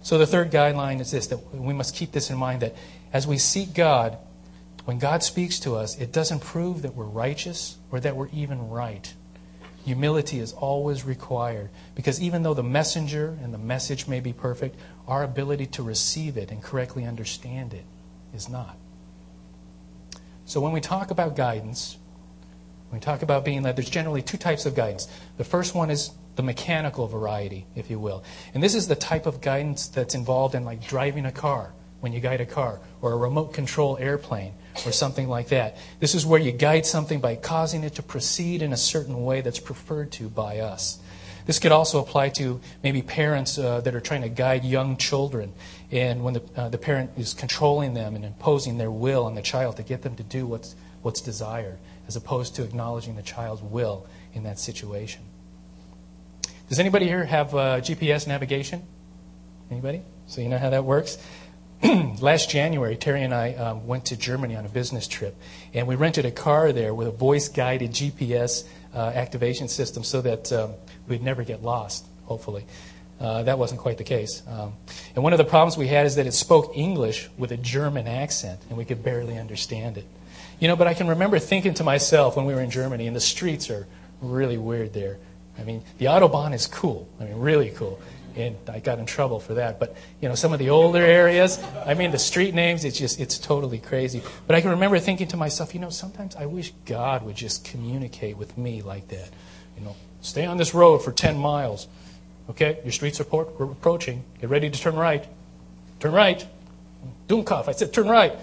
[0.01, 2.75] So, the third guideline is this that we must keep this in mind that
[3.11, 4.17] as we seek God,
[4.85, 8.69] when God speaks to us, it doesn't prove that we're righteous or that we're even
[8.69, 9.13] right.
[9.85, 14.77] Humility is always required because even though the messenger and the message may be perfect,
[15.07, 17.85] our ability to receive it and correctly understand it
[18.33, 18.77] is not.
[20.45, 21.97] So when we talk about guidance,
[22.93, 25.07] when we talk about being led, there's generally two types of guidance.
[25.37, 28.23] The first one is the mechanical variety, if you will.
[28.53, 32.13] And this is the type of guidance that's involved in like driving a car when
[32.13, 34.53] you guide a car or a remote control airplane
[34.85, 35.75] or something like that.
[36.01, 39.41] This is where you guide something by causing it to proceed in a certain way
[39.41, 40.99] that's preferred to by us.
[41.47, 45.51] This could also apply to maybe parents uh, that are trying to guide young children,
[45.91, 49.41] and when the, uh, the parent is controlling them and imposing their will on the
[49.41, 53.61] child to get them to do what's, what's desired, as opposed to acknowledging the child's
[53.61, 55.21] will in that situation.
[56.69, 58.83] Does anybody here have uh, GPS navigation?
[59.69, 60.01] Anybody?
[60.27, 61.17] So you know how that works?
[62.21, 65.35] last January, Terry and I um, went to Germany on a business trip,
[65.73, 70.21] and we rented a car there with a voice guided GPS uh, activation system so
[70.21, 70.71] that um,
[71.07, 72.65] we'd never get lost, hopefully.
[73.19, 74.41] Uh, that wasn't quite the case.
[74.47, 74.73] Um,
[75.15, 78.07] and one of the problems we had is that it spoke English with a German
[78.07, 80.05] accent, and we could barely understand it.
[80.63, 83.13] You know, but I can remember thinking to myself when we were in Germany, and
[83.13, 83.85] the streets are
[84.21, 85.17] really weird there.
[85.59, 87.09] I mean, the Autobahn is cool.
[87.19, 87.99] I mean, really cool
[88.35, 89.77] and I got in trouble for that.
[89.77, 93.19] But you know, some of the older areas, I mean, the street names, it's just
[93.19, 94.23] it's totally crazy.
[94.47, 97.65] But I can remember thinking to myself, you know, sometimes I wish God would just
[97.65, 99.29] communicate with me like that.
[99.77, 101.87] You know, stay on this road for 10 miles.
[102.49, 104.23] Okay, your streets are approaching.
[104.41, 105.27] Get ready to turn right.
[105.99, 106.45] Turn right.
[107.27, 107.67] Dummkopf.
[107.67, 108.33] I said turn right.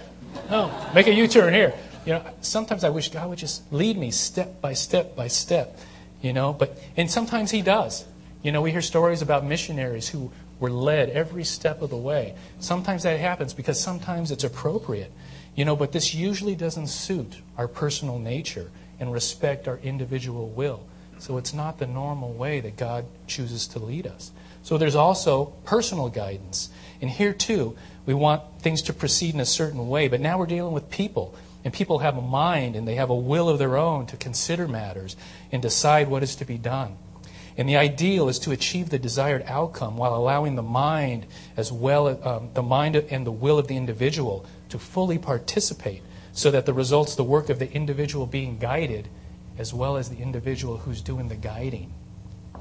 [0.51, 1.75] No, make a U-turn here.
[2.05, 5.79] You know, sometimes I wish God would just lead me step by step by step.
[6.23, 8.05] You know, but and sometimes He does.
[8.43, 12.35] You know, we hear stories about missionaries who were led every step of the way.
[12.59, 15.13] Sometimes that happens because sometimes it's appropriate.
[15.55, 20.87] You know, but this usually doesn't suit our personal nature and respect our individual will.
[21.19, 24.31] So it's not the normal way that God chooses to lead us.
[24.63, 26.71] So there's also personal guidance.
[27.01, 30.47] And here, too, we want things to proceed in a certain way, but now we're
[30.47, 31.35] dealing with people.
[31.65, 34.67] And people have a mind and they have a will of their own to consider
[34.67, 35.17] matters
[35.53, 36.97] and decide what is to be done.
[37.57, 42.09] And the ideal is to achieve the desired outcome while allowing the mind, as well
[42.27, 46.73] um, the mind and the will of the individual, to fully participate, so that the
[46.73, 49.09] results, the work of the individual being guided,
[49.59, 51.93] as well as the individual who's doing the guiding.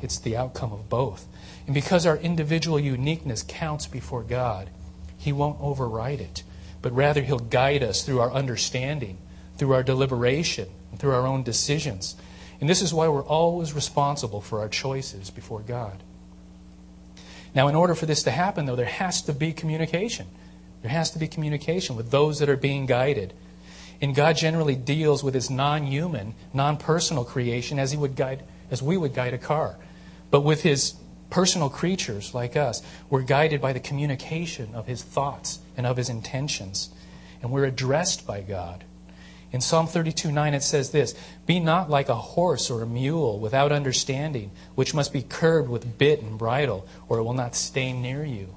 [0.01, 1.27] It's the outcome of both.
[1.65, 4.69] And because our individual uniqueness counts before God,
[5.17, 6.43] He won't override it,
[6.81, 9.17] but rather He'll guide us through our understanding,
[9.57, 12.15] through our deliberation, through our own decisions.
[12.59, 16.03] And this is why we're always responsible for our choices before God.
[17.55, 20.27] Now, in order for this to happen, though, there has to be communication.
[20.81, 23.33] There has to be communication with those that are being guided.
[24.01, 28.43] And God generally deals with his non human, non personal creation as he would guide
[28.71, 29.77] as we would guide a car.
[30.31, 30.93] But with his
[31.29, 36.09] personal creatures like us, we're guided by the communication of his thoughts and of his
[36.09, 36.89] intentions.
[37.41, 38.83] And we're addressed by God.
[39.51, 41.15] In Psalm 32 9, it says this
[41.45, 45.97] Be not like a horse or a mule without understanding, which must be curbed with
[45.97, 48.55] bit and bridle, or it will not stay near you.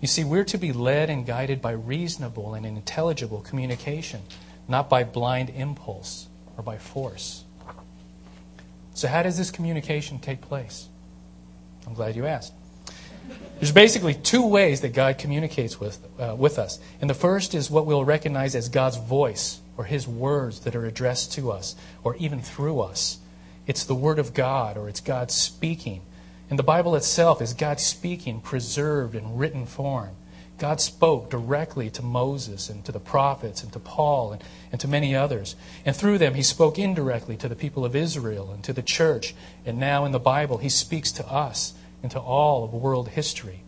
[0.00, 4.22] You see, we're to be led and guided by reasonable and intelligible communication,
[4.68, 7.44] not by blind impulse or by force.
[8.94, 10.88] So, how does this communication take place?
[11.86, 12.52] I'm glad you asked.
[13.58, 16.78] There's basically two ways that God communicates with, uh, with us.
[17.00, 20.84] And the first is what we'll recognize as God's voice or His words that are
[20.84, 23.18] addressed to us or even through us.
[23.66, 26.02] It's the Word of God or it's God speaking.
[26.50, 30.10] And the Bible itself is God speaking, preserved in written form.
[30.58, 34.88] God spoke directly to Moses and to the prophets and to Paul and, and to
[34.88, 35.54] many others.
[35.84, 39.34] And through them, he spoke indirectly to the people of Israel and to the church.
[39.66, 43.62] And now in the Bible, he speaks to us and to all of world history.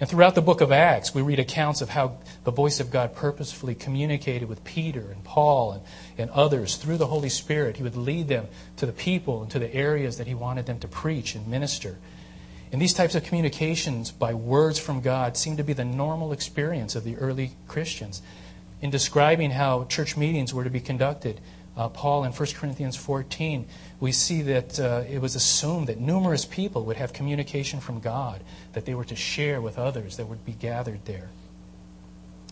[0.00, 3.14] And throughout the book of Acts, we read accounts of how the voice of God
[3.14, 5.82] purposefully communicated with Peter and Paul and,
[6.18, 7.76] and others through the Holy Spirit.
[7.76, 10.80] He would lead them to the people and to the areas that he wanted them
[10.80, 11.96] to preach and minister.
[12.74, 16.96] And these types of communications by words from God seem to be the normal experience
[16.96, 18.20] of the early Christians.
[18.82, 21.40] In describing how church meetings were to be conducted,
[21.76, 23.68] uh, Paul in 1 Corinthians 14,
[24.00, 28.42] we see that uh, it was assumed that numerous people would have communication from God,
[28.72, 31.28] that they were to share with others that would be gathered there.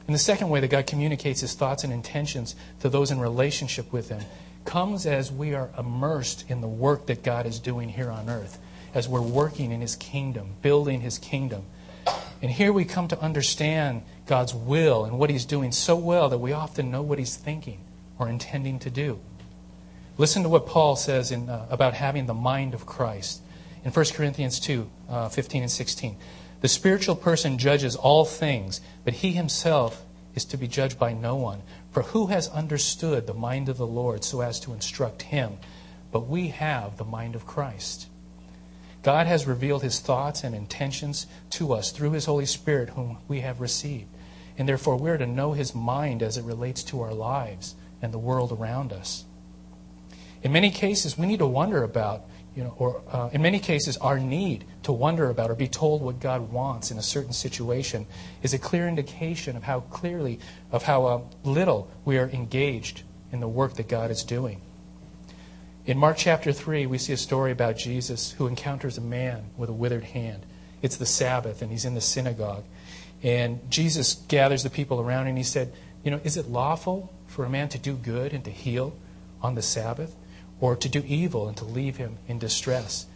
[0.06, 3.92] And the second way that God communicates his thoughts and intentions to those in relationship
[3.92, 4.22] with him
[4.64, 8.60] comes as we are immersed in the work that God is doing here on earth
[8.94, 11.64] as we're working in His kingdom, building His kingdom.
[12.40, 16.38] And here we come to understand God's will and what He's doing so well that
[16.38, 17.80] we often know what He's thinking
[18.18, 19.20] or intending to do.
[20.18, 23.42] Listen to what Paul says in, uh, about having the mind of Christ
[23.84, 26.16] in 1 Corinthians 2 uh, 15 and 16.
[26.60, 31.34] The spiritual person judges all things, but he himself is to be judged by no
[31.34, 31.62] one.
[31.90, 35.58] For who has understood the mind of the Lord so as to instruct him?
[36.10, 38.06] But we have the mind of Christ.
[39.02, 43.40] God has revealed his thoughts and intentions to us through his Holy Spirit, whom we
[43.40, 44.08] have received.
[44.56, 48.18] And therefore, we're to know his mind as it relates to our lives and the
[48.18, 49.24] world around us.
[50.42, 53.96] In many cases, we need to wonder about, you know, or uh, in many cases,
[53.98, 58.06] our need to wonder about or be told what God wants in a certain situation
[58.42, 60.38] is a clear indication of how clearly,
[60.70, 64.60] of how uh, little we are engaged in the work that God is doing.
[65.84, 69.68] In Mark chapter 3, we see a story about Jesus who encounters a man with
[69.68, 70.46] a withered hand.
[70.80, 72.62] It's the Sabbath, and he's in the synagogue.
[73.20, 75.72] And Jesus gathers the people around, and he said,
[76.04, 78.96] You know, is it lawful for a man to do good and to heal
[79.42, 80.14] on the Sabbath,
[80.60, 83.06] or to do evil and to leave him in distress?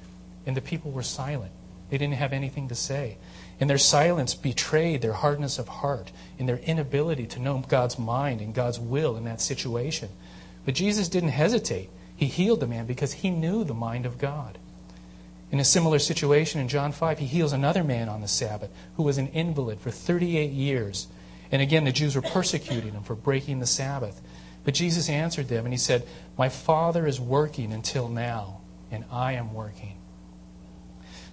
[0.45, 1.53] And the people were silent.
[1.91, 3.19] They didn't have anything to say.
[3.61, 8.41] And their silence betrayed their hardness of heart and their inability to know God's mind
[8.41, 10.09] and God's will in that situation.
[10.65, 11.91] But Jesus didn't hesitate.
[12.17, 14.59] He healed the man because he knew the mind of God.
[15.51, 19.05] In a similar situation in John 5, he heals another man on the Sabbath who
[19.05, 21.07] was an invalid for 38 years.
[21.53, 24.21] And again, the Jews were persecuting him for breaking the Sabbath.
[24.65, 28.61] But Jesus answered them and he said, My Father is working until now,
[28.91, 29.97] and I am working.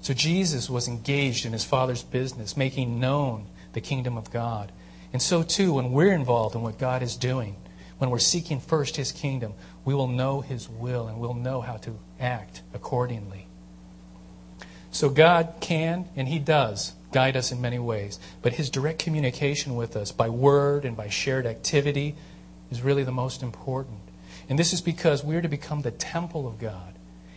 [0.02, 4.72] So Jesus was engaged in his Father's business, making known the kingdom of God.
[5.12, 7.56] And so too, when we're involved in what God is doing,
[7.98, 9.54] when we're seeking first his kingdom,
[9.86, 13.48] we will know His will and we'll know how to act accordingly.
[14.92, 19.76] So God can and He does guide us in many ways, but His direct communication
[19.76, 22.16] with us by word and by shared activity
[22.72, 24.00] is really the most important.
[24.50, 26.94] And this is because we're to become the temple of God.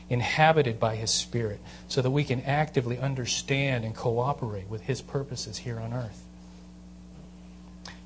[0.09, 5.59] inhabited by His Spirit, so that we can actively understand and cooperate with His purposes
[5.59, 6.23] here on earth.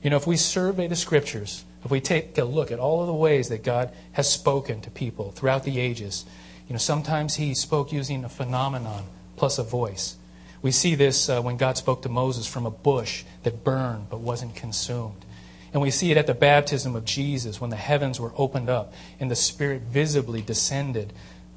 [0.02, 3.06] You know, if we survey the Scriptures, if we take a look at all of
[3.06, 6.24] the ways that God has spoken to people throughout the ages,
[6.68, 9.04] you know, sometimes He spoke using a phenomenon
[9.36, 10.16] plus a voice.
[10.62, 14.20] We see this uh, when God spoke to Moses from a bush that burned but
[14.20, 15.24] wasn't consumed.
[15.72, 18.92] And we see it at the baptism of Jesus when the heavens were opened up
[19.18, 21.12] and the Spirit visibly descended.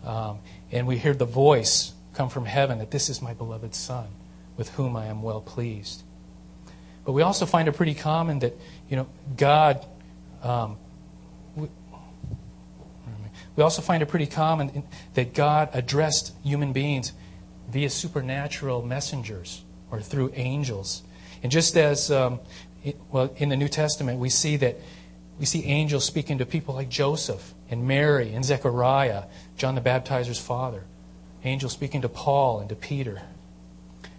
[0.06, 0.40] Um,
[0.72, 4.08] and we hear the voice come from heaven that this is my beloved Son
[4.56, 6.04] with whom I am well pleased.
[7.06, 8.58] But we also find it pretty common that,
[8.90, 9.86] you know, God.
[10.44, 10.78] Um,
[11.56, 11.70] we,
[13.64, 14.84] also find it pretty common
[15.14, 17.14] that God addressed human beings
[17.70, 21.04] via supernatural messengers or through angels.
[21.42, 22.40] And just as um,
[23.10, 24.78] well, in the New Testament, we see that
[25.40, 29.24] we see angels speaking to people like Joseph and Mary and Zechariah,
[29.58, 30.84] John the Baptizer's father.
[31.44, 33.22] Angels speaking to Paul and to Peter.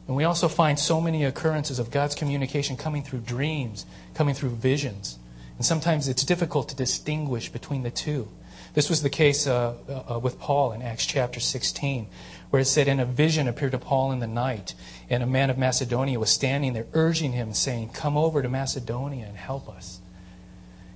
[0.07, 4.51] And we also find so many occurrences of God's communication coming through dreams, coming through
[4.51, 5.18] visions.
[5.57, 8.28] And sometimes it's difficult to distinguish between the two.
[8.74, 9.74] This was the case uh,
[10.11, 12.09] uh, with Paul in Acts chapter 16,
[12.50, 14.74] where it said, In a vision appeared to Paul in the night,
[15.09, 19.26] and a man of Macedonia was standing there urging him, saying, Come over to Macedonia
[19.26, 20.00] and help us.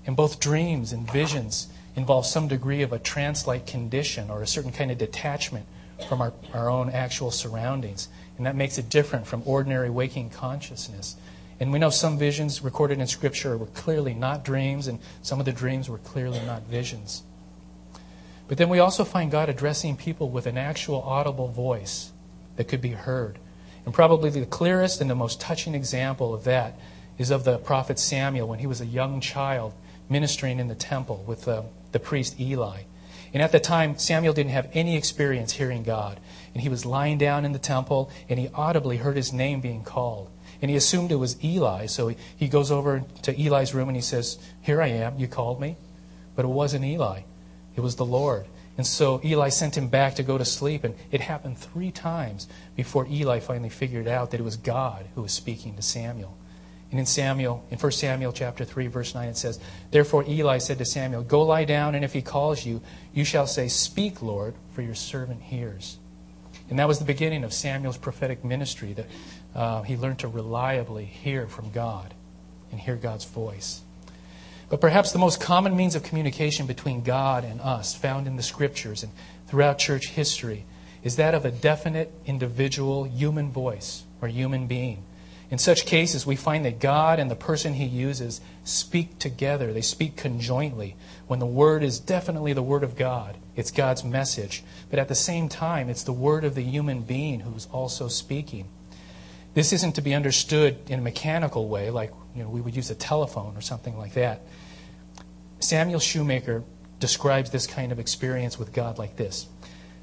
[0.04, 4.46] And both dreams and visions involve some degree of a trance like condition or a
[4.46, 5.66] certain kind of detachment
[6.08, 8.08] from our, our own actual surroundings.
[8.36, 11.16] And that makes it different from ordinary waking consciousness.
[11.60, 15.46] And we know some visions recorded in Scripture were clearly not dreams, and some of
[15.46, 17.22] the dreams were clearly not visions.
[18.46, 22.12] But then we also find God addressing people with an actual audible voice
[22.56, 23.38] that could be heard.
[23.84, 26.78] And probably the clearest and the most touching example of that
[27.18, 29.74] is of the prophet Samuel when he was a young child
[30.08, 32.82] ministering in the temple with the, the priest Eli.
[33.34, 36.18] And at the time, Samuel didn't have any experience hearing God.
[36.54, 39.84] And he was lying down in the temple, and he audibly heard his name being
[39.84, 40.30] called.
[40.60, 44.02] And he assumed it was Eli, so he, goes over to Eli's room and he
[44.02, 45.76] says, Here I am, you called me.
[46.34, 47.22] But it wasn't Eli.
[47.76, 48.46] It was the Lord.
[48.76, 52.46] And so Eli sent him back to go to sleep, and it happened three times
[52.76, 56.36] before Eli finally figured out that it was God who was speaking to Samuel.
[56.90, 60.78] And in Samuel, in 1 Samuel chapter 3, verse 9, it says, Therefore Eli said
[60.78, 62.80] to Samuel, Go lie down, and if he calls you,
[63.12, 65.98] you shall say, Speak, Lord, for your servant hears.
[66.70, 69.06] And that was the beginning of Samuel's prophetic ministry, that
[69.58, 72.14] uh, he learned to reliably hear from God
[72.70, 73.82] and hear God's voice.
[74.70, 78.42] But perhaps the most common means of communication between God and us, found in the
[78.44, 79.10] Scriptures and
[79.48, 80.64] throughout church history,
[81.02, 85.02] is that of a definite individual human voice or human being.
[85.50, 89.72] In such cases, we find that God and the person he uses speak together.
[89.72, 90.94] They speak conjointly.
[91.26, 94.62] When the word is definitely the word of God, it's God's message.
[94.88, 98.68] But at the same time, it's the word of the human being who's also speaking.
[99.58, 102.90] This isn't to be understood in a mechanical way, like you know, we would use
[102.90, 104.42] a telephone or something like that.
[105.58, 106.62] Samuel Shoemaker
[107.00, 109.48] describes this kind of experience with God like this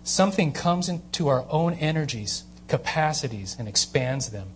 [0.03, 4.49] Something comes into our own energies, capacities, and expands them.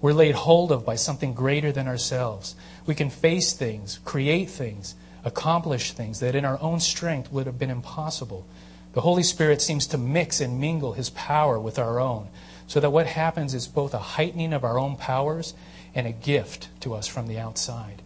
[0.00, 2.56] We're laid hold of by something greater than ourselves.
[2.84, 7.60] We can face things, create things, accomplish things that in our own strength would have
[7.60, 8.44] been impossible.
[8.92, 12.28] The Holy Spirit seems to mix and mingle His power with our own,
[12.66, 15.54] so that what happens is both a heightening of our own powers
[15.94, 18.02] and a gift to us from the outside.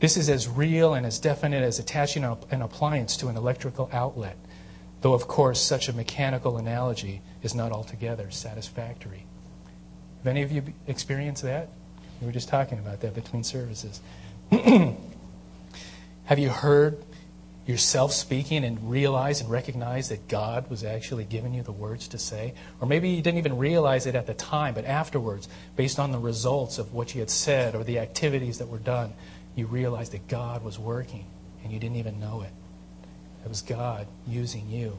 [0.00, 4.36] This is as real and as definite as attaching an appliance to an electrical outlet,
[5.02, 9.26] though, of course, such a mechanical analogy is not altogether satisfactory.
[10.18, 11.68] Have any of you experienced that?
[12.20, 14.00] We were just talking about that between services.
[14.50, 17.02] Have you heard
[17.70, 22.18] yourself speaking and realize and recognize that God was actually giving you the words to
[22.18, 22.54] say?
[22.80, 26.18] Or maybe you didn't even realize it at the time, but afterwards, based on the
[26.18, 29.12] results of what you had said or the activities that were done,
[29.54, 31.24] you realized that God was working
[31.62, 32.50] and you didn't even know it.
[33.44, 34.98] It was God using you.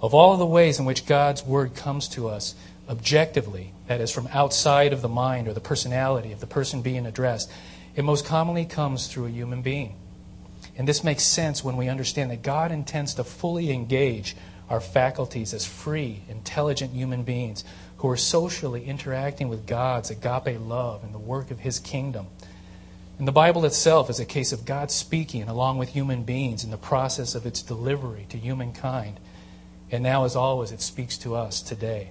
[0.00, 2.54] Of all the ways in which God's word comes to us
[2.88, 7.04] objectively, that is, from outside of the mind or the personality of the person being
[7.04, 7.50] addressed,
[7.96, 9.96] it most commonly comes through a human being.
[10.78, 14.36] And this makes sense when we understand that God intends to fully engage
[14.70, 17.64] our faculties as free, intelligent human beings
[17.98, 22.28] who are socially interacting with God's agape love and the work of His kingdom.
[23.18, 26.70] And the Bible itself is a case of God speaking along with human beings in
[26.70, 29.18] the process of its delivery to humankind.
[29.90, 32.10] And now, as always, it speaks to us today.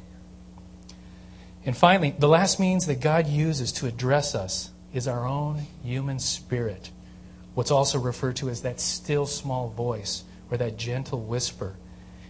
[1.65, 6.19] And finally, the last means that God uses to address us is our own human
[6.19, 6.91] spirit,
[7.57, 11.73] what's also referred to as that still small voice or that gentle whisper.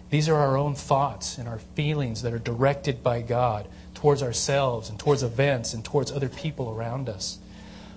[0.09, 4.89] These are our own thoughts and our feelings that are directed by God towards ourselves
[4.89, 7.39] and towards events and towards other people around us.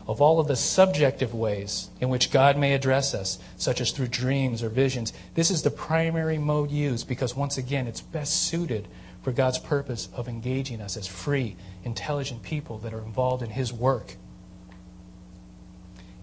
[0.08, 4.08] Of all of the subjective ways in which God may address us, such as through
[4.08, 8.88] dreams or visions, this is the primary mode used because, once again, it's best suited
[9.22, 11.54] for God's purpose of engaging us as free,
[11.84, 14.16] intelligent people that are involved in His work.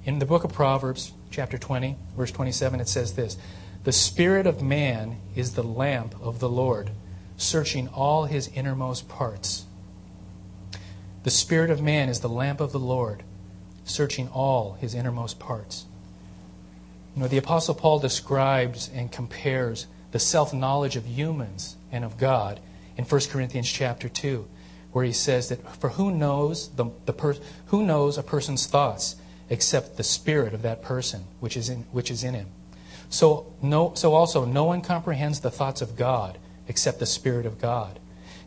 [0.07, 3.37] In the book of Proverbs, chapter 20, verse 27, it says this
[3.83, 6.91] The spirit of man is the lamp of the Lord,
[7.35, 9.65] searching all his innermost parts.
[11.23, 13.23] The spirit of man is the lamp of the Lord,
[13.83, 15.83] searching all his innermost parts.
[17.13, 22.17] You know, the Apostle Paul describes and compares the self knowledge of humans and of
[22.17, 22.61] God
[22.95, 24.47] in 1 Corinthians chapter 2,
[24.93, 27.35] where he says that for who knows, the, the per,
[27.65, 29.17] who knows a person's thoughts
[29.49, 32.47] except the spirit of that person which is in, which is in him?
[33.09, 36.37] So, no, so also, no one comprehends the thoughts of God
[36.67, 37.99] except the Spirit of God.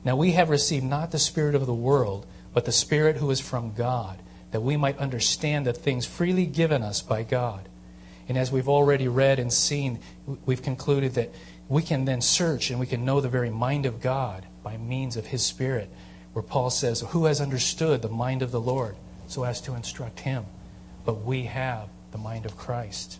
[0.05, 3.40] Now we have received not the Spirit of the world, but the Spirit who is
[3.40, 4.20] from God,
[4.51, 7.68] that we might understand the things freely given us by God.
[8.28, 10.01] And as we've already read and seen,
[10.46, 11.32] we've concluded that
[11.68, 15.16] we can then search and we can know the very mind of God by means
[15.16, 15.90] of His Spirit,
[16.32, 18.96] where Paul says, Who has understood the mind of the Lord
[19.26, 20.44] so as to instruct him?
[21.05, 23.18] But we have the mind of Christ.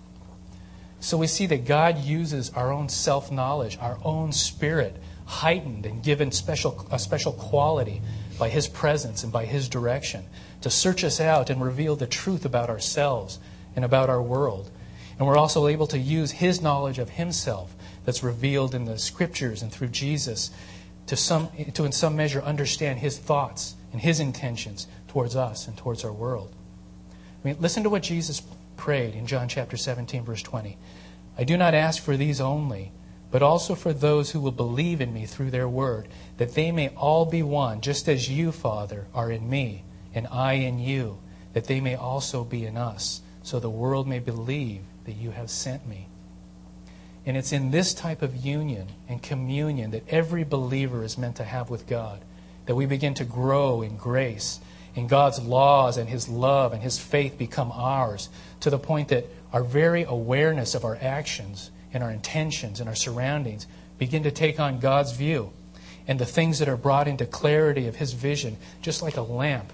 [1.01, 6.03] So we see that God uses our own self knowledge, our own spirit, heightened and
[6.03, 8.03] given special, a special quality
[8.39, 10.27] by His presence and by His direction
[10.61, 13.39] to search us out and reveal the truth about ourselves
[13.75, 14.71] and about our world.
[15.19, 17.75] And we're also able to use His knowledge of Himself
[18.05, 20.51] that's revealed in the Scriptures and through Jesus
[21.07, 25.77] to, some, to in some measure, understand His thoughts and His intentions towards us and
[25.77, 26.55] towards our world.
[27.43, 28.43] I mean, listen to what Jesus
[28.77, 30.77] prayed in John chapter 17, verse 20.
[31.39, 32.93] I do not ask for these only,
[33.31, 36.89] but also for those who will believe in me through their word, that they may
[36.91, 39.85] all be one, just as you, Father, are in me,
[40.15, 41.19] and I in you,
[41.55, 45.51] that they may also be in us, so the world may believe that you have
[45.51, 46.09] sent me.
[47.25, 51.45] And it's in this type of union and communion that every believer is meant to
[51.45, 52.23] have with God,
[52.67, 54.61] that we begin to grow in grace
[54.97, 58.29] and God's laws and His love and His faith become ours
[58.61, 62.95] to the point that our very awareness of our actions and our intentions and our
[62.95, 63.67] surroundings
[63.99, 65.53] begin to take on God's view.
[66.07, 69.73] And the things that are brought into clarity of His vision, just like a lamp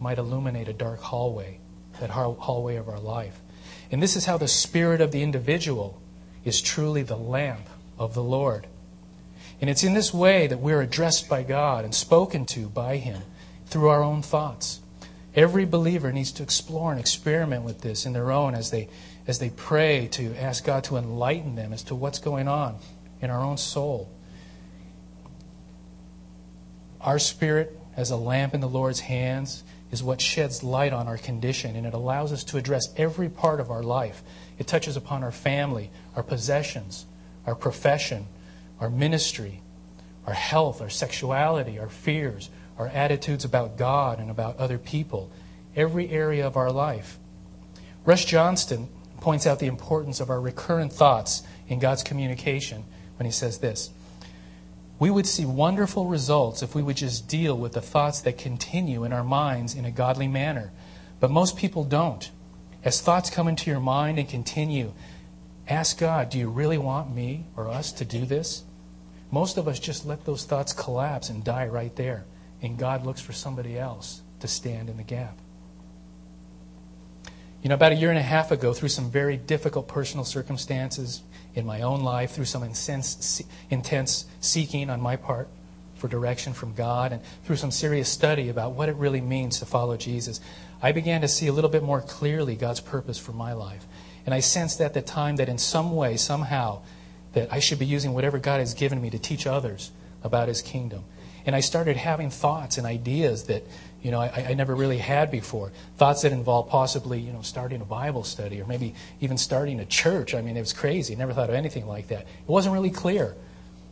[0.00, 1.58] might illuminate a dark hallway,
[2.00, 3.40] that hallway of our life.
[3.90, 6.00] And this is how the spirit of the individual
[6.44, 7.68] is truly the lamp
[7.98, 8.66] of the Lord.
[9.60, 13.22] And it's in this way that we're addressed by God and spoken to by Him
[13.74, 14.78] through our own thoughts.
[15.34, 18.88] Every believer needs to explore and experiment with this in their own as they,
[19.26, 22.76] as they pray to ask God to enlighten them as to what's going on
[23.20, 24.08] in our own soul.
[27.00, 31.18] Our spirit, as a lamp in the Lord's hands, is what sheds light on our
[31.18, 34.22] condition, and it allows us to address every part of our life.
[34.56, 37.06] It touches upon our family, our possessions,
[37.44, 38.28] our profession,
[38.78, 39.62] our ministry,
[40.28, 45.30] our health, our sexuality, our fears, our attitudes about God and about other people,
[45.76, 47.18] every area of our life.
[48.04, 48.88] Rush Johnston
[49.20, 52.84] points out the importance of our recurrent thoughts in God's communication
[53.16, 53.90] when he says this
[54.98, 59.04] We would see wonderful results if we would just deal with the thoughts that continue
[59.04, 60.72] in our minds in a godly manner.
[61.20, 62.30] But most people don't.
[62.84, 64.92] As thoughts come into your mind and continue,
[65.66, 68.64] ask God, do you really want me or us to do this?
[69.30, 72.26] Most of us just let those thoughts collapse and die right there
[72.62, 75.38] and God looks for somebody else to stand in the gap.
[77.62, 81.22] You know, about a year and a half ago, through some very difficult personal circumstances
[81.54, 85.48] in my own life, through some intense, intense seeking on my part
[85.94, 89.66] for direction from God, and through some serious study about what it really means to
[89.66, 90.40] follow Jesus,
[90.82, 93.86] I began to see a little bit more clearly God's purpose for my life.
[94.26, 96.82] And I sensed at the time that in some way, somehow,
[97.32, 99.90] that I should be using whatever God has given me to teach others
[100.22, 101.04] about His kingdom.
[101.46, 103.64] And I started having thoughts and ideas that,
[104.02, 105.72] you know, I, I never really had before.
[105.96, 109.84] Thoughts that involved possibly, you know, starting a Bible study or maybe even starting a
[109.84, 110.34] church.
[110.34, 111.14] I mean, it was crazy.
[111.16, 112.22] Never thought of anything like that.
[112.22, 113.34] It wasn't really clear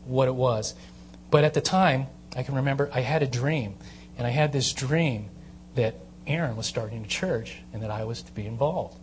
[0.07, 0.74] what it was.
[1.30, 3.74] But at the time, I can remember I had a dream.
[4.18, 5.30] And I had this dream
[5.74, 5.94] that
[6.26, 8.98] Aaron was starting a church and that I was to be involved.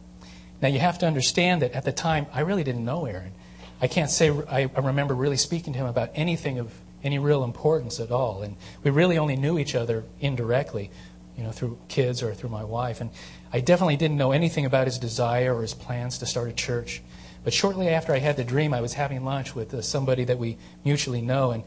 [0.62, 3.32] Now, you have to understand that at the time, I really didn't know Aaron.
[3.82, 6.74] I can't say I remember really speaking to him about anything of
[7.04, 8.42] any real importance at all.
[8.42, 10.92] And we really only knew each other indirectly,
[11.38, 13.02] you know, through kids or through my wife.
[13.02, 13.12] And
[13.52, 17.02] I definitely didn't know anything about his desire or his plans to start a church.
[17.44, 20.38] But shortly after I had the dream, I was having lunch with uh, somebody that
[20.38, 21.64] we mutually know, and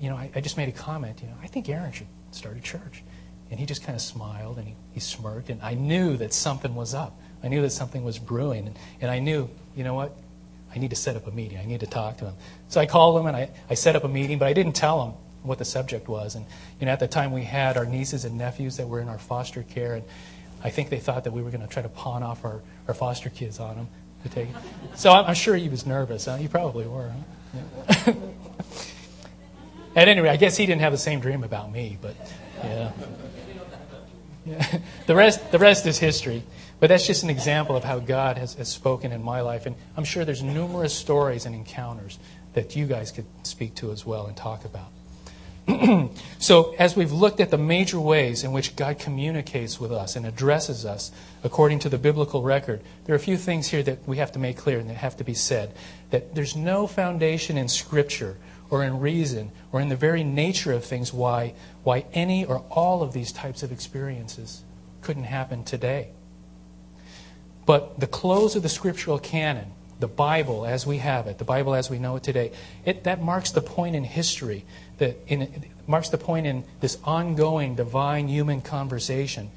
[0.00, 1.20] you know, I, I just made a comment.
[1.22, 3.02] You know, I think Aaron should start a church.
[3.50, 6.74] And he just kind of smiled and he, he smirked, and I knew that something
[6.74, 7.20] was up.
[7.42, 10.16] I knew that something was brewing, and, and I knew, you know what?
[10.74, 11.58] I need to set up a meeting.
[11.58, 12.34] I need to talk to him.
[12.68, 15.04] So I called him and I, I set up a meeting, but I didn't tell
[15.04, 16.34] him what the subject was.
[16.34, 16.46] And
[16.78, 19.18] you know, at the time we had our nieces and nephews that were in our
[19.18, 20.04] foster care, and
[20.62, 22.94] I think they thought that we were going to try to pawn off our, our
[22.94, 23.88] foster kids on them
[24.22, 24.48] to take.
[24.94, 26.26] So I'm, I'm sure he was nervous.
[26.26, 26.36] Huh?
[26.40, 27.10] You probably were.
[27.10, 27.62] Huh?
[28.06, 28.14] Yeah.
[29.96, 32.14] at any rate, I guess he didn't have the same dream about me, but
[32.62, 32.92] yeah.
[34.46, 34.78] yeah.
[35.06, 36.42] the rest, the rest is history.
[36.80, 39.66] But that's just an example of how God has, has spoken in my life.
[39.66, 42.18] And I'm sure there's numerous stories and encounters
[42.54, 44.90] that you guys could speak to as well and talk about.
[46.38, 50.26] so, as we've looked at the major ways in which God communicates with us and
[50.26, 51.12] addresses us
[51.44, 54.38] according to the biblical record, there are a few things here that we have to
[54.38, 55.74] make clear and that have to be said.
[56.10, 58.38] That there's no foundation in Scripture
[58.70, 61.54] or in reason or in the very nature of things why,
[61.84, 64.64] why any or all of these types of experiences
[65.02, 66.10] couldn't happen today.
[67.70, 71.72] But the close of the scriptural canon, the Bible as we have it, the Bible
[71.72, 72.50] as we know it today,
[72.84, 74.64] it, that marks the point in history,
[74.98, 79.52] that in, marks the point in this ongoing divine human conversation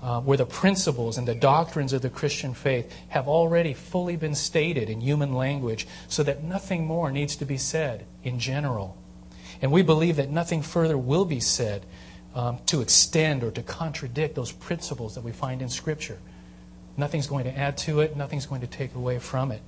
[0.00, 4.36] uh, where the principles and the doctrines of the Christian faith have already fully been
[4.36, 8.96] stated in human language so that nothing more needs to be said in general.
[9.60, 11.84] And we believe that nothing further will be said
[12.32, 16.20] um, to extend or to contradict those principles that we find in Scripture.
[16.96, 18.16] Nothing's going to add to it.
[18.16, 19.62] Nothing's going to take away from it.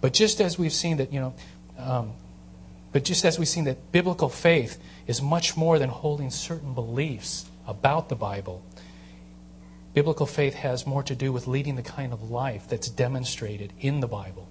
[0.00, 1.34] But just as we've seen that, you know,
[1.78, 2.12] um,
[2.92, 7.46] but just as we've seen that biblical faith is much more than holding certain beliefs
[7.66, 8.62] about the Bible,
[9.94, 14.00] biblical faith has more to do with leading the kind of life that's demonstrated in
[14.00, 14.48] the Bible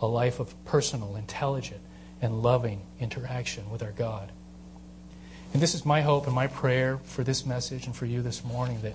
[0.00, 1.80] a life of personal, intelligent,
[2.20, 4.30] and loving interaction with our God.
[5.52, 8.44] And this is my hope and my prayer for this message and for you this
[8.44, 8.94] morning that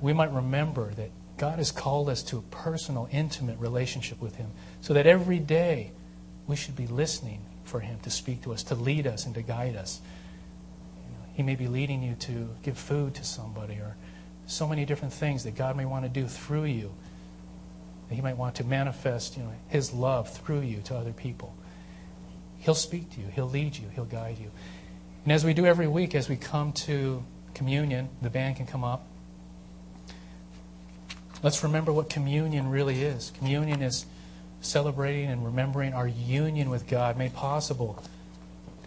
[0.00, 1.10] we might remember that
[1.40, 4.50] God has called us to a personal, intimate relationship with Him
[4.82, 5.90] so that every day
[6.46, 9.40] we should be listening for Him to speak to us, to lead us, and to
[9.40, 10.02] guide us.
[11.02, 13.96] You know, he may be leading you to give food to somebody or
[14.44, 16.92] so many different things that God may want to do through you.
[18.10, 21.56] He might want to manifest you know, His love through you to other people.
[22.58, 24.50] He'll speak to you, He'll lead you, He'll guide you.
[25.24, 27.24] And as we do every week, as we come to
[27.54, 29.06] communion, the band can come up.
[31.42, 33.32] Let's remember what communion really is.
[33.38, 34.06] Communion is
[34.60, 38.02] celebrating and remembering our union with God made possible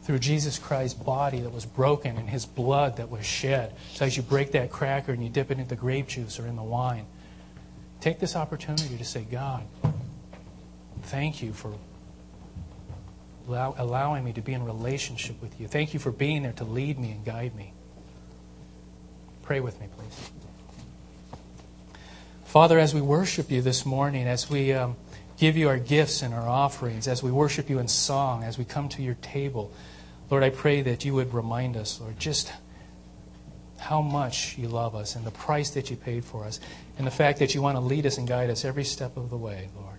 [0.04, 3.74] through Jesus Christ's body that was broken and his blood that was shed.
[3.94, 6.46] So as you break that cracker and you dip it in the grape juice or
[6.46, 7.06] in the wine,
[8.02, 9.64] take this opportunity to say, God,
[11.04, 11.74] thank you for
[13.48, 15.68] allow, allowing me to be in relationship with you.
[15.68, 17.74] Thank you for being there to lead me and guide me.
[19.42, 20.32] Pray with me, please.
[22.54, 24.96] Father, as we worship you this morning, as we um,
[25.40, 28.64] give you our gifts and our offerings, as we worship you in song, as we
[28.64, 29.72] come to your table,
[30.30, 32.54] Lord, I pray that you would remind us, Lord, just
[33.80, 36.60] how much you love us and the price that you paid for us,
[37.00, 39.32] and the fact that you want to lead us and guide us every step of
[39.32, 39.98] the way, Lord.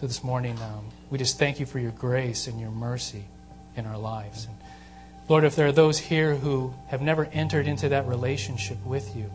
[0.00, 3.24] So this morning, um, we just thank you for your grace and your mercy
[3.74, 4.44] in our lives.
[4.44, 4.54] And
[5.28, 9.28] Lord, if there are those here who have never entered into that relationship with you,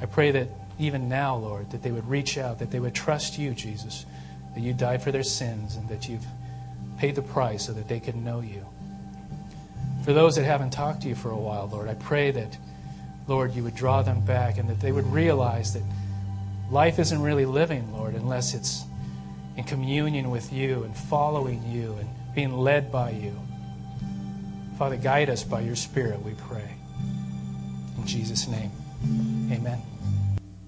[0.00, 0.48] I pray that
[0.82, 4.04] even now, Lord, that they would reach out, that they would trust you, Jesus,
[4.54, 6.26] that you died for their sins and that you've
[6.98, 8.66] paid the price so that they could know you.
[10.04, 12.58] For those that haven't talked to you for a while, Lord, I pray that,
[13.28, 15.82] Lord, you would draw them back and that they would realize that
[16.70, 18.84] life isn't really living, Lord, unless it's
[19.56, 23.38] in communion with you and following you and being led by you.
[24.78, 26.74] Father, guide us by your Spirit, we pray.
[27.98, 28.72] In Jesus' name,
[29.52, 29.91] amen.